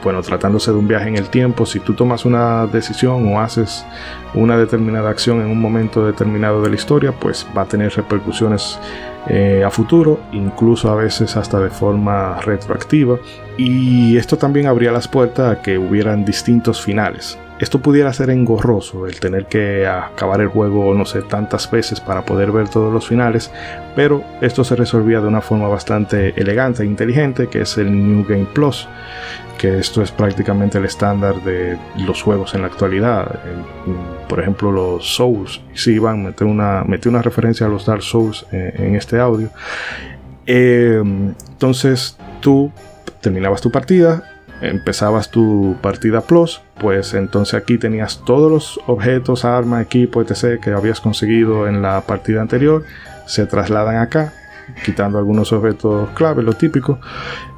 [0.01, 3.85] bueno, tratándose de un viaje en el tiempo, si tú tomas una decisión o haces
[4.33, 8.79] una determinada acción en un momento determinado de la historia, pues va a tener repercusiones
[9.27, 13.17] eh, a futuro, incluso a veces hasta de forma retroactiva.
[13.57, 17.37] Y esto también abría las puertas a que hubieran distintos finales.
[17.61, 22.25] Esto pudiera ser engorroso, el tener que acabar el juego, no sé, tantas veces para
[22.25, 23.51] poder ver todos los finales,
[23.95, 28.25] pero esto se resolvía de una forma bastante elegante e inteligente, que es el New
[28.27, 28.87] Game Plus,
[29.59, 33.39] que esto es prácticamente el estándar de los juegos en la actualidad.
[34.27, 35.61] Por ejemplo, los Souls.
[35.75, 39.49] Sí, Iván, metí una, una referencia a los Dark Souls eh, en este audio.
[40.47, 40.99] Eh,
[41.47, 42.71] entonces, tú
[43.21, 44.30] terminabas tu partida,
[44.61, 50.59] empezabas tu partida plus, pues entonces aquí tenías todos los objetos, arma, equipo, etc.
[50.61, 52.83] que habías conseguido en la partida anterior,
[53.25, 54.33] se trasladan acá,
[54.85, 56.99] quitando algunos objetos clave, lo típico,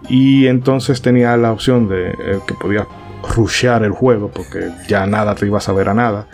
[0.09, 2.87] y entonces tenía la opción de eh, que podías
[3.35, 6.27] rushear el juego porque ya nada te iba a saber a nada.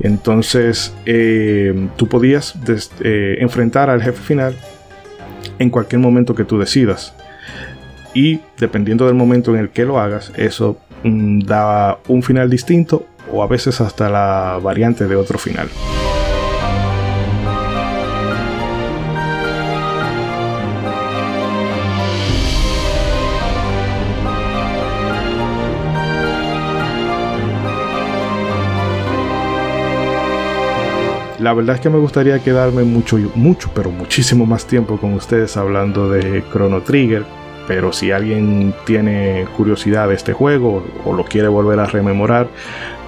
[0.00, 2.54] Entonces eh, tú podías
[3.00, 4.56] eh, enfrentar al jefe final
[5.58, 7.14] en cualquier momento que tú decidas
[8.18, 13.06] y dependiendo del momento en el que lo hagas, eso mm, da un final distinto
[13.32, 15.68] o a veces hasta la variante de otro final.
[31.38, 35.56] La verdad es que me gustaría quedarme mucho, mucho, pero muchísimo más tiempo con ustedes
[35.56, 37.24] hablando de Chrono Trigger,
[37.68, 42.48] pero si alguien tiene curiosidad de este juego o lo quiere volver a rememorar,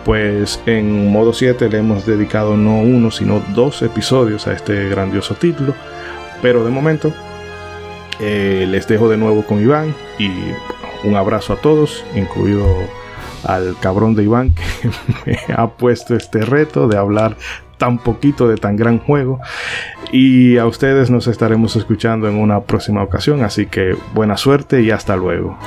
[0.04, 5.34] pues en modo 7 le hemos dedicado no uno, sino dos episodios a este grandioso
[5.34, 5.74] título.
[6.42, 7.10] Pero de momento
[8.20, 10.30] eh, les dejo de nuevo con Iván y
[11.04, 12.66] un abrazo a todos, incluido
[13.44, 14.90] al cabrón de Iván que
[15.26, 17.38] me ha puesto este reto de hablar
[17.80, 19.40] tan poquito de tan gran juego.
[20.12, 24.90] Y a ustedes nos estaremos escuchando en una próxima ocasión, así que buena suerte y
[24.92, 25.58] hasta luego.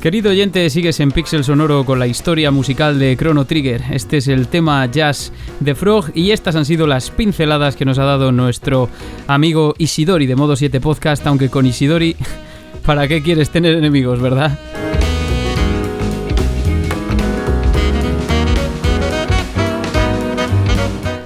[0.00, 3.82] Querido oyente, sigues en Pixel Sonoro con la historia musical de Chrono Trigger.
[3.90, 5.30] Este es el tema jazz
[5.60, 8.88] de Frog y estas han sido las pinceladas que nos ha dado nuestro
[9.26, 12.16] amigo Isidori de Modo 7 Podcast, aunque con Isidori,
[12.86, 14.58] ¿para qué quieres tener enemigos, verdad?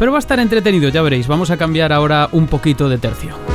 [0.00, 1.28] Pero va a estar entretenido, ya veréis.
[1.28, 3.53] Vamos a cambiar ahora un poquito de tercio.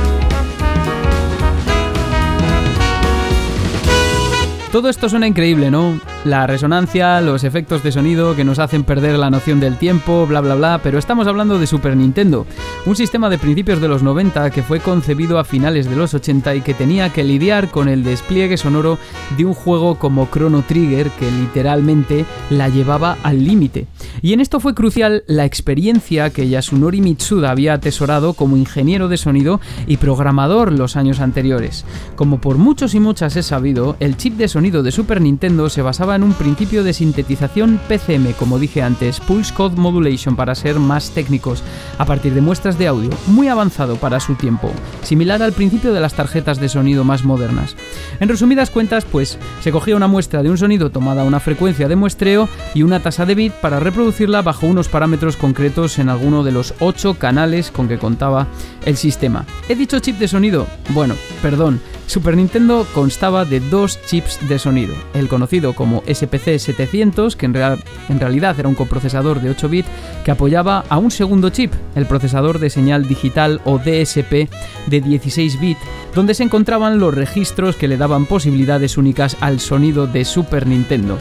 [4.72, 6.00] Todo esto suena increíble, ¿no?
[6.26, 10.42] La resonancia, los efectos de sonido que nos hacen perder la noción del tiempo, bla
[10.42, 12.46] bla bla, pero estamos hablando de Super Nintendo,
[12.84, 16.56] un sistema de principios de los 90 que fue concebido a finales de los 80
[16.56, 18.98] y que tenía que lidiar con el despliegue sonoro
[19.38, 23.86] de un juego como Chrono Trigger que literalmente la llevaba al límite.
[24.20, 29.16] Y en esto fue crucial la experiencia que Yasunori Mitsuda había atesorado como ingeniero de
[29.16, 31.86] sonido y programador los años anteriores.
[32.14, 35.80] Como por muchos y muchas he sabido, el chip de sonido de Super Nintendo se
[35.80, 40.78] basaba en un principio de sintetización PCM, como dije antes, Pulse Code Modulation para ser
[40.78, 41.62] más técnicos,
[41.98, 44.70] a partir de muestras de audio, muy avanzado para su tiempo,
[45.02, 47.76] similar al principio de las tarjetas de sonido más modernas.
[48.20, 51.88] En resumidas cuentas, pues, se cogía una muestra de un sonido tomada a una frecuencia
[51.88, 56.42] de muestreo y una tasa de bit para reproducirla bajo unos parámetros concretos en alguno
[56.42, 58.46] de los 8 canales con que contaba
[58.84, 59.44] el sistema.
[59.68, 60.66] ¿He dicho chip de sonido?
[60.90, 61.80] Bueno, perdón,
[62.10, 67.54] Super Nintendo constaba de dos chips de sonido, el conocido como SPC 700, que en,
[67.54, 69.88] en realidad era un coprocesador de 8 bits
[70.24, 74.50] que apoyaba a un segundo chip, el procesador de señal digital o DSP
[74.88, 75.80] de 16 bits,
[76.12, 81.16] donde se encontraban los registros que le daban posibilidades únicas al sonido de Super Nintendo.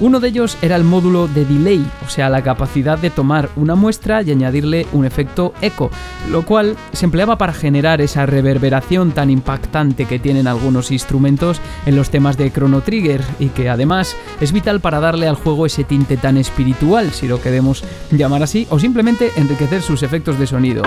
[0.00, 3.74] Uno de ellos era el módulo de delay, o sea, la capacidad de tomar una
[3.74, 5.90] muestra y añadirle un efecto eco,
[6.30, 11.96] lo cual se empleaba para generar esa reverberación tan impactante que tienen algunos instrumentos en
[11.96, 15.84] los temas de Chrono Trigger y que además es vital para darle al juego ese
[15.84, 20.82] tinte tan espiritual, si lo queremos llamar así, o simplemente enriquecer sus efectos de sonido.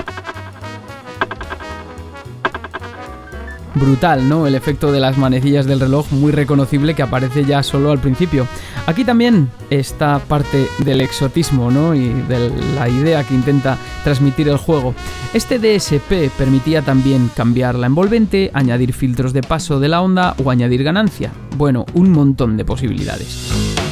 [3.74, 4.46] Brutal, ¿no?
[4.46, 8.46] El efecto de las manecillas del reloj muy reconocible que aparece ya solo al principio.
[8.86, 11.94] Aquí también está parte del exotismo, ¿no?
[11.94, 14.94] Y de la idea que intenta transmitir el juego.
[15.34, 20.50] Este DSP permitía también cambiar la envolvente, añadir filtros de paso de la onda o
[20.50, 21.30] añadir ganancia.
[21.56, 23.87] Bueno, un montón de posibilidades.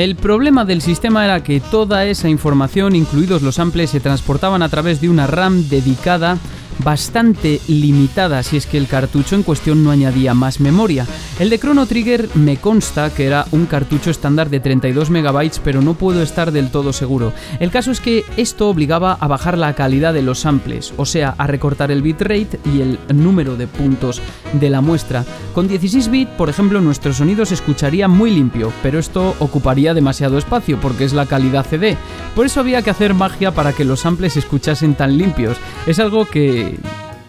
[0.00, 4.70] El problema del sistema era que toda esa información, incluidos los samples, se transportaban a
[4.70, 6.38] través de una RAM dedicada
[6.82, 11.06] bastante limitada si es que el cartucho en cuestión no añadía más memoria.
[11.38, 15.80] El de Chrono Trigger me consta que era un cartucho estándar de 32 MB, pero
[15.82, 17.32] no puedo estar del todo seguro.
[17.58, 21.34] El caso es que esto obligaba a bajar la calidad de los samples, o sea,
[21.38, 24.20] a recortar el bitrate y el número de puntos
[24.52, 25.24] de la muestra.
[25.54, 30.38] Con 16 bits, por ejemplo, nuestro sonido se escucharía muy limpio, pero esto ocuparía demasiado
[30.38, 31.96] espacio porque es la calidad CD.
[32.34, 35.56] Por eso había que hacer magia para que los samples se escuchasen tan limpios.
[35.86, 36.69] Es algo que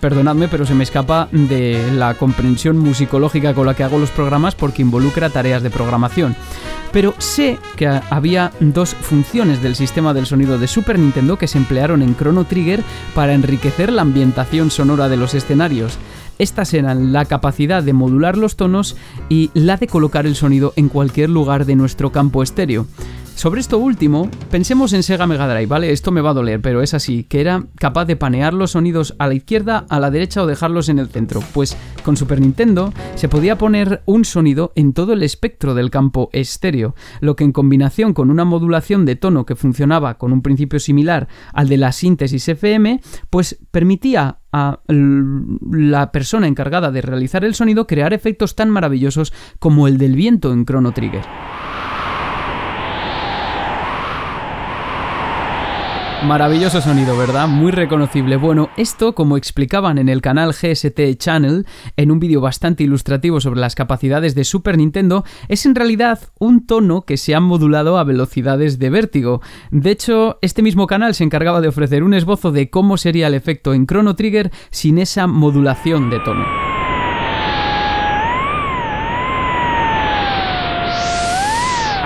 [0.02, 4.56] perdonadme, pero se me escapa de la comprensión musicológica con la que hago los programas
[4.56, 6.36] porque involucra tareas de programación.
[6.92, 11.58] Pero sé que había dos funciones del sistema del sonido de Super Nintendo que se
[11.58, 12.84] emplearon en Chrono Trigger
[13.16, 15.98] para enriquecer la ambientación sonora de los escenarios.
[16.42, 18.98] Estas eran la capacidad de modular los tonos
[19.30, 22.88] y la de colocar el sonido en cualquier lugar de nuestro campo estéreo.
[23.36, 25.92] Sobre esto último, pensemos en Sega Mega Drive, ¿vale?
[25.92, 29.16] Esto me va a doler, pero es así, que era capaz de panear los sonidos
[29.20, 31.42] a la izquierda, a la derecha o dejarlos en el centro.
[31.54, 36.30] Pues con Super Nintendo se podía poner un sonido en todo el espectro del campo
[36.34, 40.80] estéreo, lo que en combinación con una modulación de tono que funcionaba con un principio
[40.80, 47.56] similar al de la síntesis FM, pues permitía a la persona encargada de realizar el
[47.56, 51.24] sonido crear efectos tan maravillosos como el del viento en Chrono Trigger.
[56.24, 57.48] Maravilloso sonido, ¿verdad?
[57.48, 58.38] Muy reconocible.
[58.38, 61.66] Bueno, esto, como explicaban en el canal GST Channel,
[61.98, 66.68] en un vídeo bastante ilustrativo sobre las capacidades de Super Nintendo, es en realidad un
[66.68, 69.42] tono que se ha modulado a velocidades de vértigo.
[69.72, 73.34] De hecho, este mismo canal se encargaba de ofrecer un esbozo de cómo sería el
[73.34, 76.71] efecto en Chrono Trigger sin esa modulación de tono.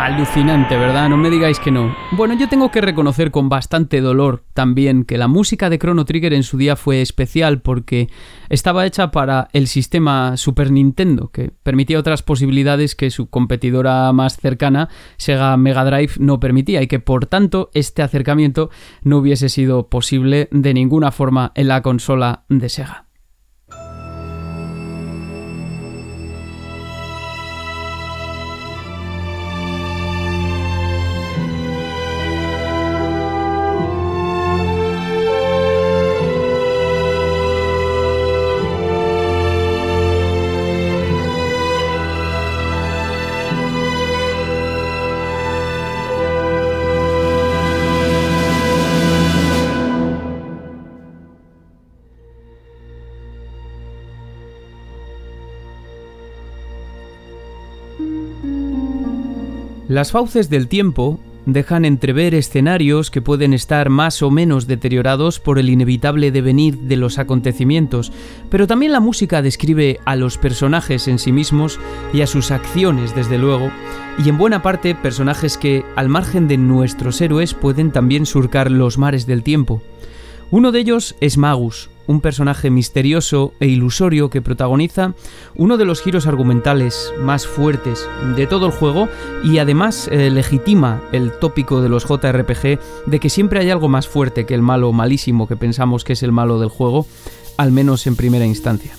[0.06, 1.10] Alucinante, ¿verdad?
[1.10, 1.96] No me digáis que no.
[2.12, 6.32] Bueno, yo tengo que reconocer con bastante dolor también que la música de Chrono Trigger
[6.36, 8.08] en su día fue especial porque
[8.50, 14.38] estaba hecha para el sistema Super Nintendo, que permitía otras posibilidades que su competidora más
[14.38, 18.70] cercana, Sega Mega Drive, no permitía y que por tanto este acercamiento
[19.02, 23.05] no hubiese sido posible de ninguna forma en la consola de Sega.
[59.96, 65.58] Las fauces del tiempo dejan entrever escenarios que pueden estar más o menos deteriorados por
[65.58, 68.12] el inevitable devenir de los acontecimientos,
[68.50, 71.80] pero también la música describe a los personajes en sí mismos
[72.12, 73.72] y a sus acciones, desde luego,
[74.22, 78.98] y en buena parte personajes que, al margen de nuestros héroes, pueden también surcar los
[78.98, 79.82] mares del tiempo.
[80.52, 85.14] Uno de ellos es Magus, un personaje misterioso e ilusorio que protagoniza
[85.56, 89.10] uno de los giros argumentales más fuertes de todo el juego
[89.44, 94.08] y además eh, legitima el tópico de los JRPG de que siempre hay algo más
[94.08, 97.06] fuerte que el malo malísimo que pensamos que es el malo del juego,
[97.58, 98.96] al menos en primera instancia.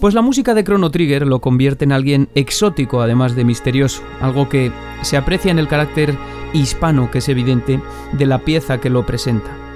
[0.00, 4.48] Pues la música de Chrono Trigger lo convierte en alguien exótico además de misterioso, algo
[4.48, 4.70] que
[5.02, 6.16] se aprecia en el carácter
[6.52, 7.80] hispano que es evidente
[8.12, 9.67] de la pieza que lo presenta.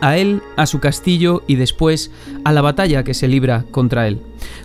[0.00, 2.10] A él, a su castillo y después
[2.44, 4.20] a la batalla que se libra contra él.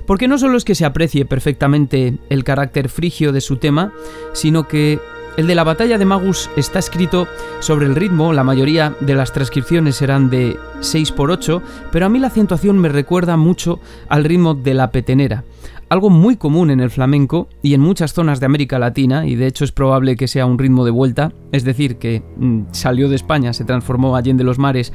[0.06, 3.94] Porque no solo es que se aprecie perfectamente el carácter frigio de su tema,
[4.34, 5.00] sino que
[5.36, 7.28] el de la batalla de Magus está escrito
[7.60, 11.62] sobre el ritmo, la mayoría de las transcripciones serán de 6 por 8,
[11.92, 13.80] pero a mí la acentuación me recuerda mucho
[14.10, 15.44] al ritmo de la petenera,
[15.90, 19.48] algo muy común en el flamenco y en muchas zonas de América Latina, y de
[19.48, 23.16] hecho es probable que sea un ritmo de vuelta, es decir, que mm, salió de
[23.16, 24.94] España, se transformó allí en los mares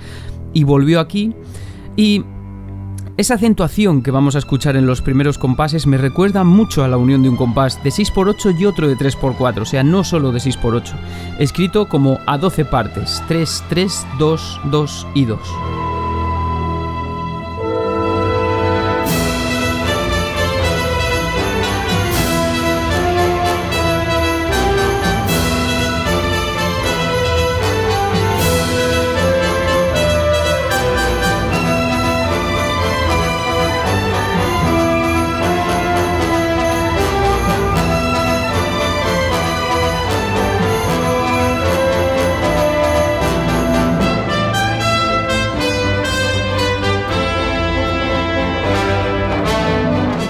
[0.52, 1.34] y volvió aquí,
[1.96, 2.24] y
[3.18, 6.98] esa acentuación que vamos a escuchar en los primeros compases me recuerda mucho a la
[6.98, 10.38] unión de un compás de 6x8 y otro de 3x4, o sea, no solo de
[10.38, 10.92] 6x8,
[11.40, 15.40] escrito como a 12 partes, 3, 3, 2, 2 y 2.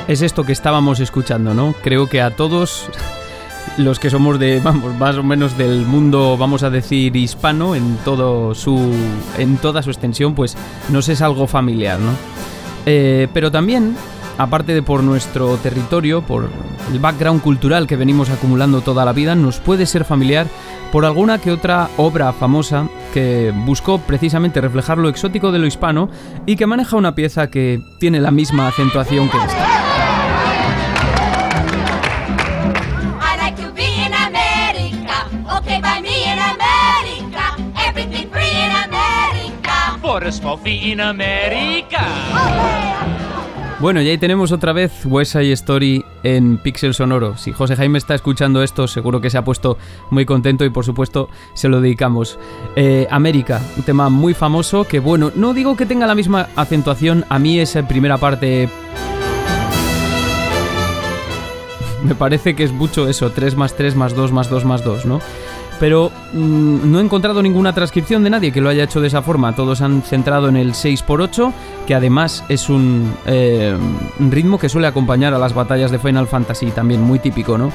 [0.08, 1.74] Es esto que estábamos escuchando, ¿no?
[1.82, 2.88] Creo que a todos
[3.76, 7.96] los que somos de, vamos, más o menos del mundo, vamos a decir, hispano, en,
[8.04, 8.90] todo su,
[9.36, 10.56] en toda su extensión, pues
[10.88, 12.12] nos es algo familiar, ¿no?
[12.86, 13.96] Eh, pero también,
[14.38, 16.48] aparte de por nuestro territorio, por
[16.90, 20.46] el background cultural que venimos acumulando toda la vida, nos puede ser familiar
[20.90, 26.08] por alguna que otra obra famosa que buscó precisamente reflejar lo exótico de lo hispano
[26.46, 29.77] y que maneja una pieza que tiene la misma acentuación que esta.
[43.80, 47.36] Bueno, y ahí tenemos otra vez West Side Story en Pixel Sonoro.
[47.36, 49.78] Si José Jaime está escuchando esto, seguro que se ha puesto
[50.10, 52.40] muy contento y por supuesto se lo dedicamos.
[52.74, 57.24] Eh, América, un tema muy famoso que, bueno, no digo que tenga la misma acentuación,
[57.28, 58.68] a mí esa primera parte...
[62.02, 65.04] Me parece que es mucho eso, 3 más 3 más 2 más 2 más 2,
[65.04, 65.20] ¿no?
[65.78, 69.22] Pero mm, no he encontrado ninguna transcripción de nadie que lo haya hecho de esa
[69.22, 69.54] forma.
[69.54, 71.52] Todos han centrado en el 6x8,
[71.86, 73.76] que además es un, eh,
[74.18, 77.72] ritmo que suele acompañar a las batallas de Final Fantasy, también muy típico, ¿no?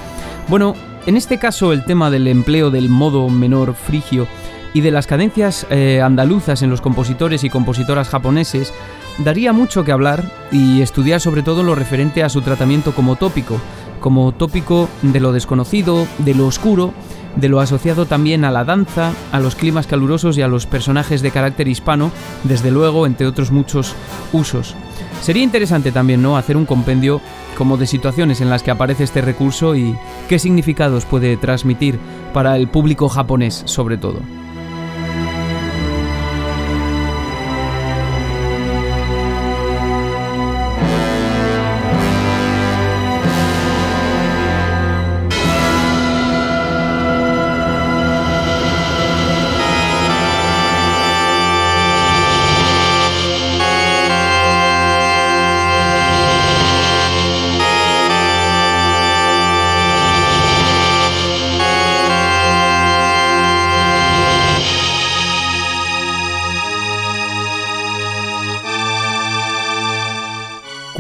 [0.48, 0.76] Bueno,
[1.06, 4.28] en este caso el tema del empleo del modo menor frigio
[4.74, 8.74] y de las cadencias eh, andaluzas en los compositores y compositoras japoneses
[9.20, 13.60] daría mucho que hablar y estudiar sobre todo lo referente a su tratamiento como tópico,
[14.00, 16.94] como tópico de lo desconocido, de lo oscuro,
[17.36, 21.22] de lo asociado también a la danza, a los climas calurosos y a los personajes
[21.22, 22.12] de carácter hispano,
[22.44, 23.96] desde luego, entre otros muchos
[24.32, 24.76] usos.
[25.22, 27.22] Sería interesante también, ¿no?, hacer un compendio
[27.58, 29.96] como de situaciones en las que aparece este recurso y
[30.28, 32.00] qué significados puede transmitir
[32.34, 34.20] para el público japonés, sobre todo.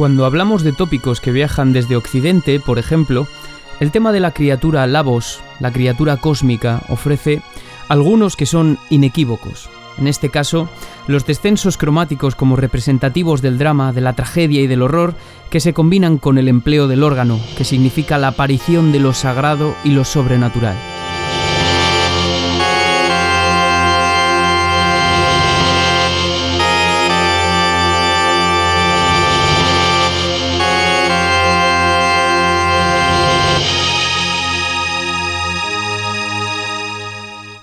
[0.03, 3.25] Cuando hablamos de tópicos que viajan desde Occidente, por ejemplo,
[3.79, 7.41] el tema de la criatura Lavos, la criatura cósmica, ofrece
[7.87, 9.69] algunos que son inequívocos.
[9.97, 10.67] En este caso,
[11.07, 15.15] los descensos cromáticos como representativos del drama, de la tragedia y del horror,
[15.49, 19.73] que se combinan con el empleo del órgano, que significa la aparición de lo sagrado
[19.85, 20.75] y lo sobrenatural.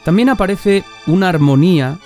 [0.05, 1.99] También aparece una armonía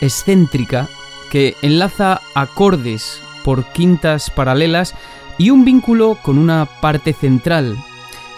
[0.00, 0.88] excéntrica
[1.30, 4.94] que enlaza acordes por quintas paralelas
[5.38, 7.76] y un vínculo con una parte central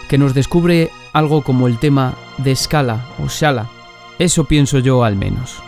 [0.07, 3.67] que nos descubre algo como el tema de escala o shala.
[4.19, 5.61] Eso pienso yo al menos.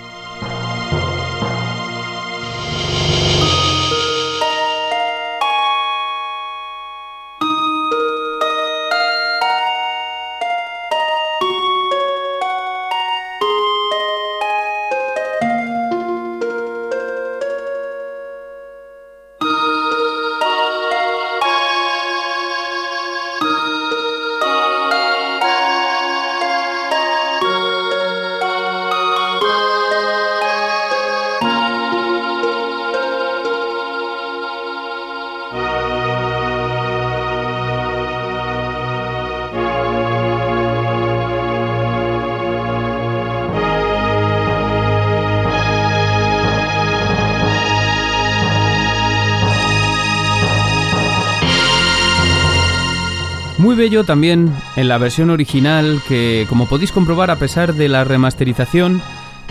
[54.04, 59.02] También en la versión original que, como podéis comprobar a pesar de la remasterización,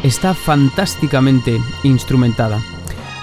[0.03, 2.61] está fantásticamente instrumentada.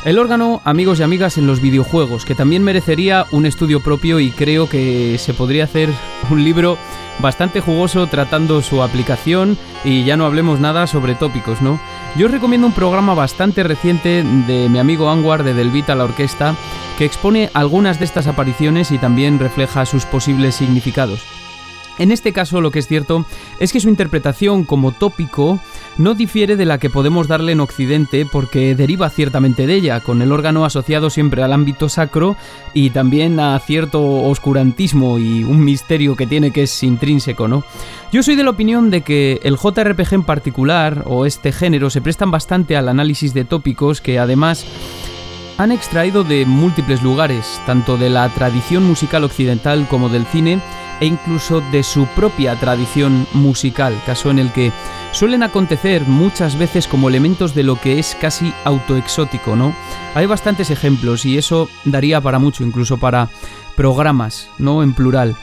[0.04, 4.32] El órgano, amigos y amigas, en los videojuegos, que también merecería un estudio propio y
[4.32, 5.90] creo que se podría hacer
[6.32, 6.78] un libro
[7.20, 11.80] bastante jugoso tratando su aplicación y ya no hablemos nada sobre tópicos, ¿no?
[12.18, 16.56] Yo os recomiendo un programa bastante reciente de mi amigo Anwar de Delvita la Orquesta
[17.02, 21.24] que expone algunas de estas apariciones y también refleja sus posibles significados.
[21.98, 23.26] En este caso lo que es cierto
[23.60, 25.60] es que su interpretación como tópico
[25.98, 30.22] no difiere de la que podemos darle en Occidente porque deriva ciertamente de ella, con
[30.22, 32.38] el órgano asociado siempre al ámbito sacro
[32.76, 37.64] y también a cierto oscurantismo y un misterio que tiene que es intrínseco, ¿no?
[38.12, 42.02] Yo soy de la opinión de que el JRPG en particular o este género se
[42.02, 44.68] prestan bastante al análisis de tópicos que además
[45.62, 50.60] han extraído de múltiples lugares, tanto de la tradición musical occidental como del cine,
[51.00, 54.72] e incluso de su propia tradición musical, caso en el que
[55.12, 59.76] suelen acontecer muchas veces como elementos de lo que es casi autoexótico, ¿no?
[60.16, 63.30] Hay bastantes ejemplos y eso daría para mucho, incluso para
[63.76, 64.82] programas, ¿no?
[64.82, 65.36] En plural.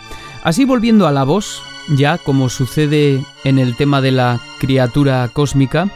[0.42, 5.88] Así volviendo a la voz, ya como sucede en el tema de la criatura cósmica,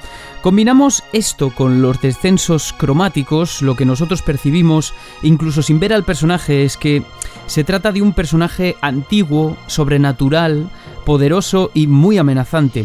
[0.43, 6.64] Combinamos esto con los descensos cromáticos, lo que nosotros percibimos, incluso sin ver al personaje,
[6.64, 7.05] es que
[7.47, 10.68] se trata de un personaje antiguo, sobrenatural,
[11.07, 12.84] poderoso y muy amenazante.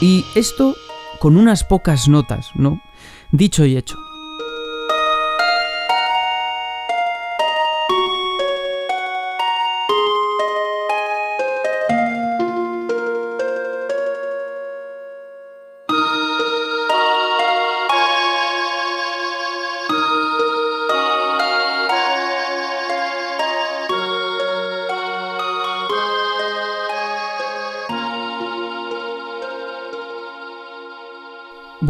[0.00, 0.74] Y esto
[1.18, 2.80] con unas pocas notas, ¿no?
[3.30, 4.05] Dicho y hecho.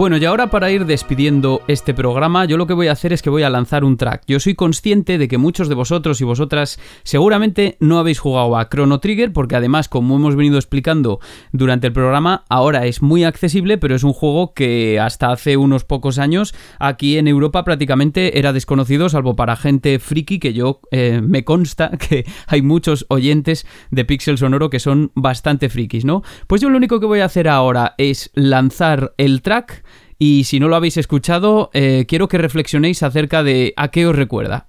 [0.06, 3.22] Bueno, y ahora para ir despidiendo este programa, yo lo que voy a hacer es
[3.22, 4.22] que voy a lanzar un track.
[4.28, 8.68] Yo soy consciente de que muchos de vosotros y vosotras seguramente no habéis jugado a
[8.68, 11.18] Chrono Trigger, porque además, como hemos venido explicando
[11.50, 15.82] durante el programa, ahora es muy accesible, pero es un juego que hasta hace unos
[15.82, 21.20] pocos años aquí en Europa prácticamente era desconocido, salvo para gente friki, que yo eh,
[21.20, 26.22] me consta que hay muchos oyentes de Pixel Sonoro que son bastante frikis, ¿no?
[26.46, 29.82] Pues yo lo único que voy a hacer ahora es lanzar el track
[30.18, 34.16] y si no lo habéis escuchado, eh, quiero que reflexionéis acerca de a qué os
[34.16, 34.68] recuerda.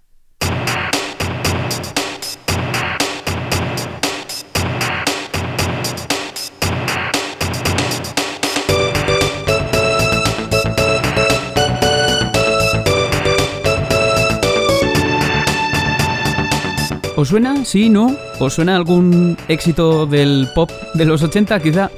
[17.18, 17.66] ¿Os suena?
[17.66, 17.90] ¿Sí?
[17.90, 18.16] ¿No?
[18.40, 21.90] ¿Os suena algún éxito del pop de los 80 quizá?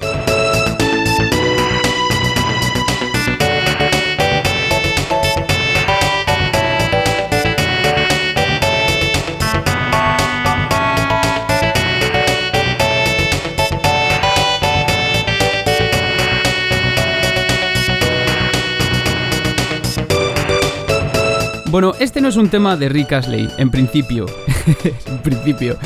[21.72, 24.26] Bueno, este no es un tema de Rick Astley, en principio.
[25.06, 25.78] en principio.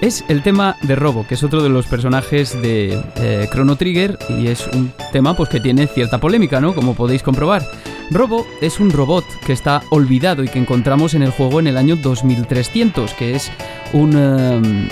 [0.00, 4.18] Es el tema de Robo, que es otro de los personajes de eh, Chrono Trigger
[4.30, 6.74] y es un tema pues, que tiene cierta polémica, ¿no?
[6.74, 7.70] Como podéis comprobar.
[8.10, 11.76] Robo es un robot que está olvidado y que encontramos en el juego en el
[11.76, 13.52] año 2300, que es
[13.92, 14.88] un, um,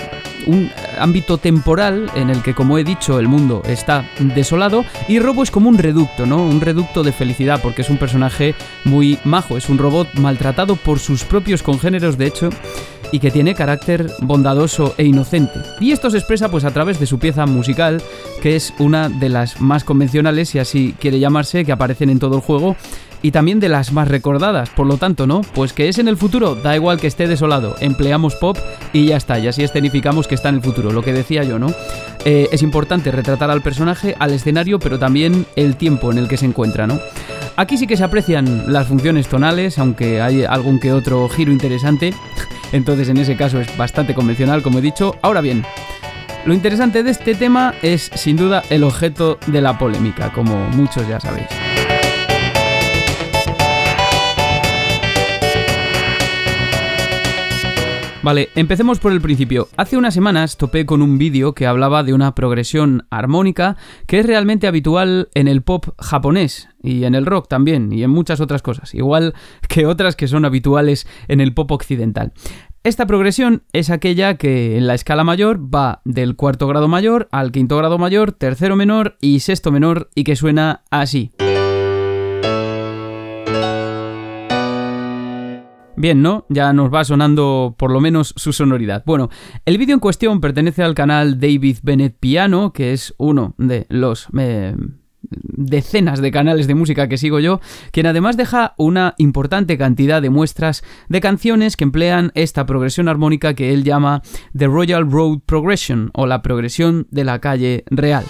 [0.47, 5.43] un ámbito temporal en el que, como he dicho, el mundo está desolado y Robo
[5.43, 6.43] es como un reducto, ¿no?
[6.43, 10.99] Un reducto de felicidad porque es un personaje muy majo, es un robot maltratado por
[10.99, 12.49] sus propios congéneros, de hecho,
[13.11, 15.59] y que tiene carácter bondadoso e inocente.
[15.79, 18.01] Y esto se expresa pues a través de su pieza musical,
[18.41, 22.35] que es una de las más convencionales, si así quiere llamarse, que aparecen en todo
[22.35, 22.75] el juego
[23.25, 24.69] y también de las más recordadas.
[24.69, 25.41] Por lo tanto, ¿no?
[25.55, 28.55] Pues que es en el futuro, da igual que esté desolado, empleamos pop
[28.93, 31.57] y ya está, y así escenificamos que está en el futuro, lo que decía yo,
[31.57, 31.73] ¿no?
[32.23, 36.37] Eh, es importante retratar al personaje, al escenario, pero también el tiempo en el que
[36.37, 36.99] se encuentra, ¿no?
[37.55, 42.13] Aquí sí que se aprecian las funciones tonales, aunque hay algún que otro giro interesante,
[42.73, 45.15] entonces en ese caso es bastante convencional, como he dicho.
[45.23, 45.65] Ahora bien,
[46.45, 51.07] lo interesante de este tema es sin duda el objeto de la polémica, como muchos
[51.07, 51.47] ya sabéis.
[58.25, 59.67] Vale, empecemos por el principio.
[59.77, 63.77] Hace unas semanas topé con un vídeo que hablaba de una progresión armónica
[64.07, 68.09] que es realmente habitual en el pop japonés y en el rock también y en
[68.09, 69.35] muchas otras cosas, igual
[69.69, 72.33] que otras que son habituales en el pop occidental.
[72.83, 77.51] Esta progresión es aquella que en la escala mayor va del cuarto grado mayor al
[77.51, 81.31] quinto grado mayor, tercero menor y sexto menor y que suena así.
[85.97, 86.45] Bien, ¿no?
[86.49, 89.03] Ya nos va sonando por lo menos su sonoridad.
[89.05, 89.29] Bueno,
[89.65, 94.27] el vídeo en cuestión pertenece al canal David Bennett Piano, que es uno de los...
[94.37, 94.75] Eh,
[95.29, 97.59] decenas de canales de música que sigo yo,
[97.91, 103.53] quien además deja una importante cantidad de muestras de canciones que emplean esta progresión armónica
[103.53, 104.21] que él llama
[104.57, 108.25] The Royal Road Progression o la progresión de la calle real.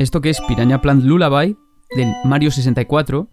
[0.00, 1.58] Esto que es Piraña Plant Lullaby
[1.94, 3.28] del Mario 64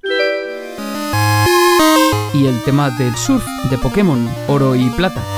[2.33, 5.36] y el tema del surf de Pokémon Oro y Plata.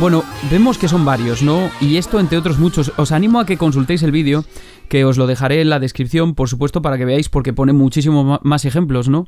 [0.00, 1.70] Bueno, vemos que son varios, ¿no?
[1.78, 2.90] Y esto entre otros muchos.
[2.96, 4.46] Os animo a que consultéis el vídeo,
[4.88, 8.40] que os lo dejaré en la descripción, por supuesto, para que veáis, porque pone muchísimos
[8.42, 9.26] más ejemplos, ¿no?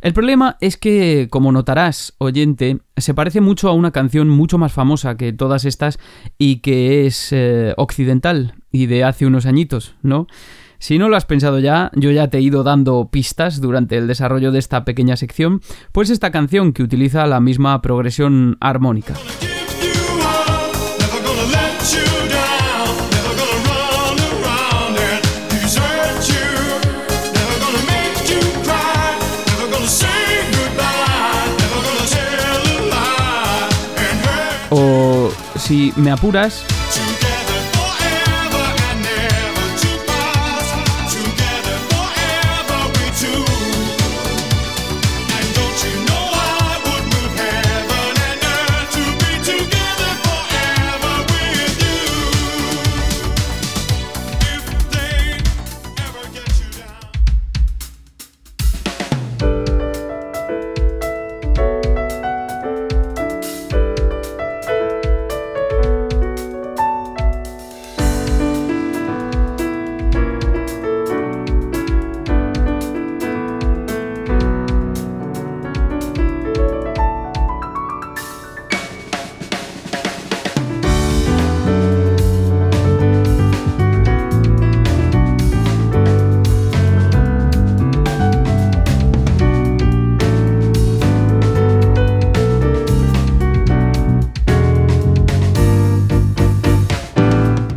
[0.00, 4.72] El problema es que, como notarás, oyente, se parece mucho a una canción mucho más
[4.72, 5.98] famosa que todas estas
[6.38, 10.26] y que es eh, occidental y de hace unos añitos, ¿no?
[10.78, 14.06] Si no lo has pensado ya, yo ya te he ido dando pistas durante el
[14.06, 15.60] desarrollo de esta pequeña sección,
[15.92, 19.12] pues esta canción que utiliza la misma progresión armónica.
[34.76, 36.64] O si me apuras,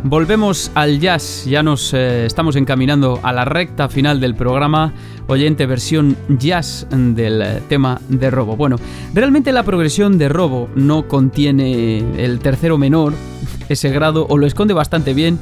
[0.08, 4.94] Volvemos al jazz, ya nos eh, estamos encaminando a la recta final del programa,
[5.26, 8.56] oyente versión jazz del eh, tema de robo.
[8.56, 8.76] Bueno,
[9.12, 13.12] realmente la progresión de robo no contiene el tercero menor,
[13.68, 15.38] ese grado, o lo esconde bastante bien,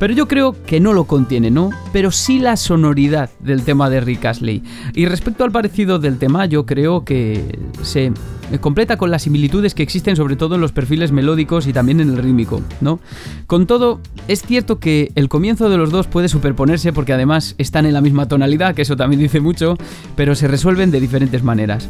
[0.00, 1.70] pero yo creo que no lo contiene, ¿no?
[1.92, 4.64] Pero sí la sonoridad del tema de Rick Astley.
[4.94, 8.10] Y respecto al parecido del tema, yo creo que se
[8.60, 12.10] completa con las similitudes que existen sobre todo en los perfiles melódicos y también en
[12.10, 13.00] el rítmico, ¿no?
[13.46, 17.86] Con todo, es cierto que el comienzo de los dos puede superponerse porque además están
[17.86, 19.76] en la misma tonalidad, que eso también dice mucho,
[20.16, 21.88] pero se resuelven de diferentes maneras.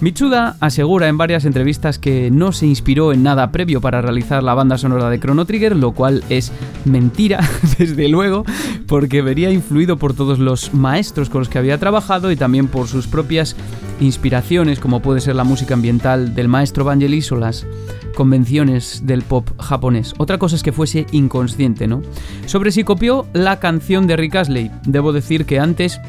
[0.00, 4.54] Michuda asegura en varias entrevistas que no se inspiró en nada previo para realizar la
[4.54, 6.52] banda sonora de Chrono Trigger, lo cual es
[6.84, 7.40] mentira,
[7.78, 8.44] desde luego,
[8.86, 12.88] porque vería influido por todos los maestros con los que había trabajado y también por
[12.88, 13.56] sus propias
[14.00, 17.66] inspiraciones, como puede ser la música ambiental del maestro Vangelis o las
[18.14, 20.14] convenciones del pop japonés.
[20.18, 22.02] Otra cosa es que fuese inconsciente, ¿no?
[22.46, 26.00] Sobre si copió la canción de Rick Astley, debo decir que antes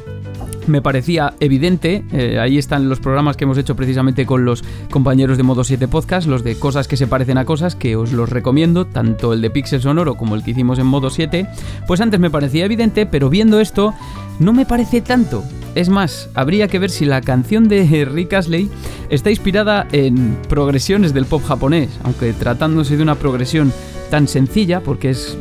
[0.67, 2.03] me parecía evidente.
[2.11, 5.87] Eh, ahí están los programas que hemos hecho precisamente con los compañeros de Modo 7
[5.87, 9.41] Podcast, los de cosas que se parecen a cosas, que os los recomiendo, tanto el
[9.41, 11.47] de Pixel Sonoro como el que hicimos en Modo 7.
[11.87, 13.93] Pues antes me parecía evidente, pero viendo esto,
[14.39, 15.43] no me parece tanto.
[15.75, 18.69] Es más, habría que ver si la canción de Rick Astley
[19.09, 23.71] está inspirada en progresiones del pop japonés, aunque tratándose de una progresión
[24.09, 25.37] tan sencilla, porque es,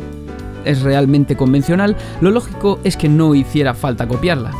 [0.64, 4.52] es realmente convencional, lo lógico es que no hiciera falta copiarla.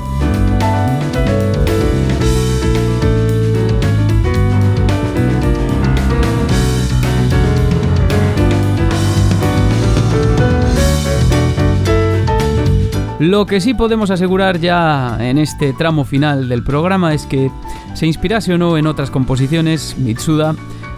[13.19, 17.51] Lo que sí podemos asegurar ya en este tramo final del programa es que,
[17.95, 20.55] se inspirase o no en otras composiciones, Mitsuda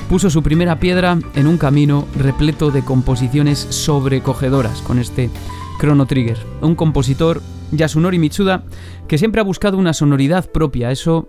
[0.08, 5.30] puso su primera piedra en un camino repleto de composiciones sobrecogedoras con este
[5.78, 6.38] Chrono Trigger.
[6.60, 7.40] Un compositor,
[7.70, 8.64] Yasunori Mitsuda,
[9.06, 11.28] que siempre ha buscado una sonoridad propia, eso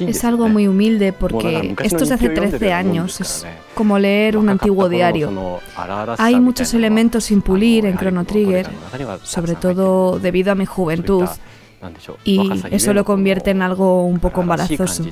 [0.00, 4.88] Es algo muy humilde porque esto es hace 13 años, es como leer un antiguo
[4.88, 5.60] diario.
[6.18, 8.70] Hay muchos elementos sin pulir en Chrono Trigger,
[9.22, 11.26] sobre todo debido a mi juventud,
[12.24, 15.04] y eso lo convierte en algo un poco embarazoso.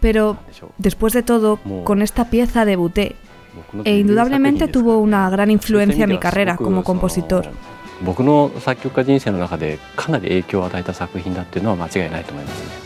[0.00, 0.36] Pero
[0.76, 3.16] después de todo, con esta pieza debuté
[3.83, 7.49] e indudablemente tuvo una gran influencia en mi carrera como compositor.
[8.01, 12.82] 僕の作曲家人生の中でかなり影響を与えた作品だっていうのは間違いないと思いますね。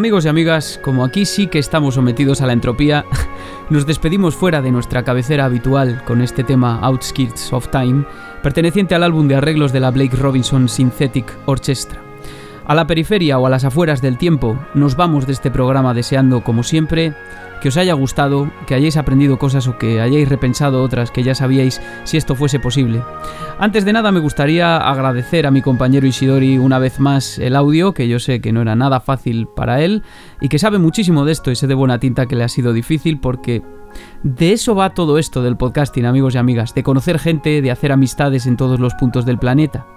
[0.00, 3.04] Amigos y amigas, como aquí sí que estamos sometidos a la entropía,
[3.68, 8.06] nos despedimos fuera de nuestra cabecera habitual con este tema Outskirts of Time,
[8.42, 12.09] perteneciente al álbum de arreglos de la Blake Robinson Synthetic Orchestra.
[12.70, 16.44] A la periferia o a las afueras del tiempo, nos vamos de este programa deseando,
[16.44, 17.14] como siempre,
[17.60, 21.34] que os haya gustado, que hayáis aprendido cosas o que hayáis repensado otras que ya
[21.34, 23.02] sabíais si esto fuese posible.
[23.58, 27.92] Antes de nada me gustaría agradecer a mi compañero Isidori una vez más el audio,
[27.92, 30.04] que yo sé que no era nada fácil para él
[30.40, 32.72] y que sabe muchísimo de esto y sé de buena tinta que le ha sido
[32.72, 33.64] difícil porque
[34.22, 37.90] de eso va todo esto del podcasting, amigos y amigas, de conocer gente, de hacer
[37.90, 39.88] amistades en todos los puntos del planeta.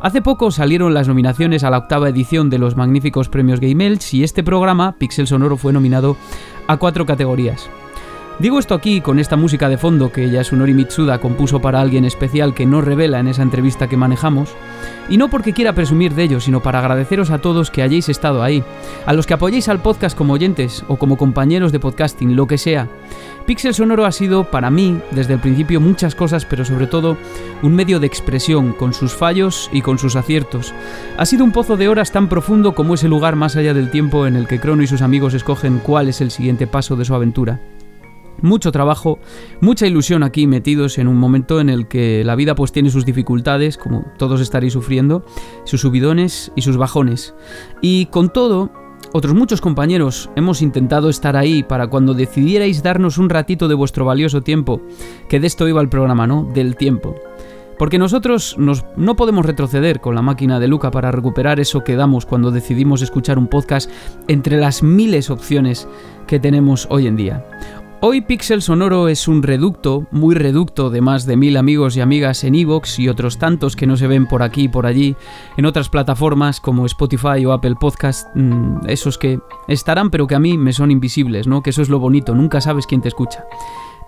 [0.00, 4.14] Hace poco salieron las nominaciones a la octava edición de los magníficos premios Game Elch
[4.14, 6.16] y este programa, Pixel Sonoro, fue nominado
[6.68, 7.68] a cuatro categorías.
[8.38, 12.54] Digo esto aquí con esta música de fondo que Yasunori Mitsuda compuso para alguien especial
[12.54, 14.54] que no revela en esa entrevista que manejamos,
[15.08, 18.44] y no porque quiera presumir de ello, sino para agradeceros a todos que hayáis estado
[18.44, 18.62] ahí,
[19.06, 22.58] a los que apoyéis al podcast como oyentes o como compañeros de podcasting, lo que
[22.58, 22.86] sea.
[23.44, 27.16] Pixel Sonoro ha sido para mí desde el principio muchas cosas, pero sobre todo
[27.62, 30.72] un medio de expresión, con sus fallos y con sus aciertos.
[31.16, 34.28] Ha sido un pozo de horas tan profundo como ese lugar más allá del tiempo
[34.28, 37.16] en el que Crono y sus amigos escogen cuál es el siguiente paso de su
[37.16, 37.58] aventura.
[38.40, 39.18] Mucho trabajo,
[39.60, 43.04] mucha ilusión aquí metidos en un momento en el que la vida pues tiene sus
[43.04, 45.24] dificultades, como todos estaréis sufriendo,
[45.64, 47.34] sus subidones y sus bajones.
[47.80, 48.70] Y con todo,
[49.12, 54.04] otros muchos compañeros hemos intentado estar ahí para cuando decidierais darnos un ratito de vuestro
[54.04, 54.82] valioso tiempo,
[55.28, 56.48] que de esto iba el programa, ¿no?
[56.52, 57.14] Del tiempo.
[57.78, 62.26] Porque nosotros no podemos retroceder con la máquina de Luca para recuperar eso que damos
[62.26, 63.88] cuando decidimos escuchar un podcast
[64.26, 65.86] entre las miles opciones
[66.26, 67.46] que tenemos hoy en día.
[68.00, 72.44] Hoy Pixel Sonoro es un reducto, muy reducto de más de mil amigos y amigas
[72.44, 75.16] en Evox y otros tantos que no se ven por aquí y por allí
[75.56, 80.38] en otras plataformas como Spotify o Apple Podcast, mm, esos que estarán pero que a
[80.38, 81.60] mí me son invisibles, ¿no?
[81.60, 83.44] Que eso es lo bonito, nunca sabes quién te escucha.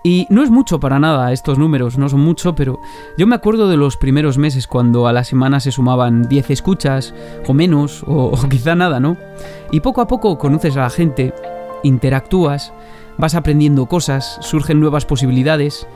[0.05, 2.79] Y no es mucho para nada estos números, no son mucho, pero
[3.17, 7.13] yo me acuerdo de los primeros meses cuando a la semana se sumaban 10 escuchas,
[7.45, 9.17] o menos, o, o quizá nada, ¿no?
[9.69, 11.33] Y poco a poco conoces a la gente,
[11.83, 12.71] interactúas,
[13.17, 15.87] vas aprendiendo cosas, surgen nuevas posibilidades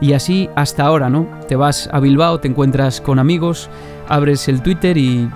[0.00, 1.26] y así hasta ahora, ¿no?
[1.48, 3.70] Te vas a Bilbao, te encuentras con amigos,
[4.08, 5.28] abres el Twitter y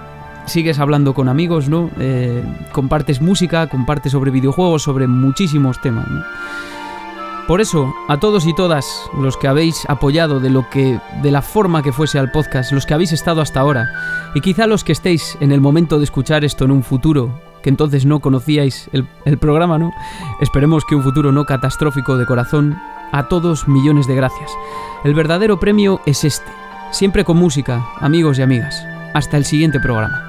[0.46, 1.90] sigues hablando con amigos, ¿no?
[1.98, 2.42] Eh,
[2.72, 6.06] compartes música, compartes sobre videojuegos, sobre muchísimos temas,
[7.46, 8.84] Por eso, a todos y todas
[9.18, 12.84] los que habéis apoyado de lo que de la forma que fuese al podcast, los
[12.84, 13.88] que habéis estado hasta ahora
[14.34, 17.70] y quizá los que estéis en el momento de escuchar esto en un futuro que
[17.70, 19.92] entonces no conocíais el, el programa, ¿no?
[20.40, 22.78] Esperemos que un futuro no catastrófico de corazón.
[23.10, 24.50] A todos millones de gracias.
[25.02, 26.50] El verdadero premio es este,
[26.90, 28.84] siempre con música, amigos y amigas.
[29.14, 30.27] Hasta el siguiente programa.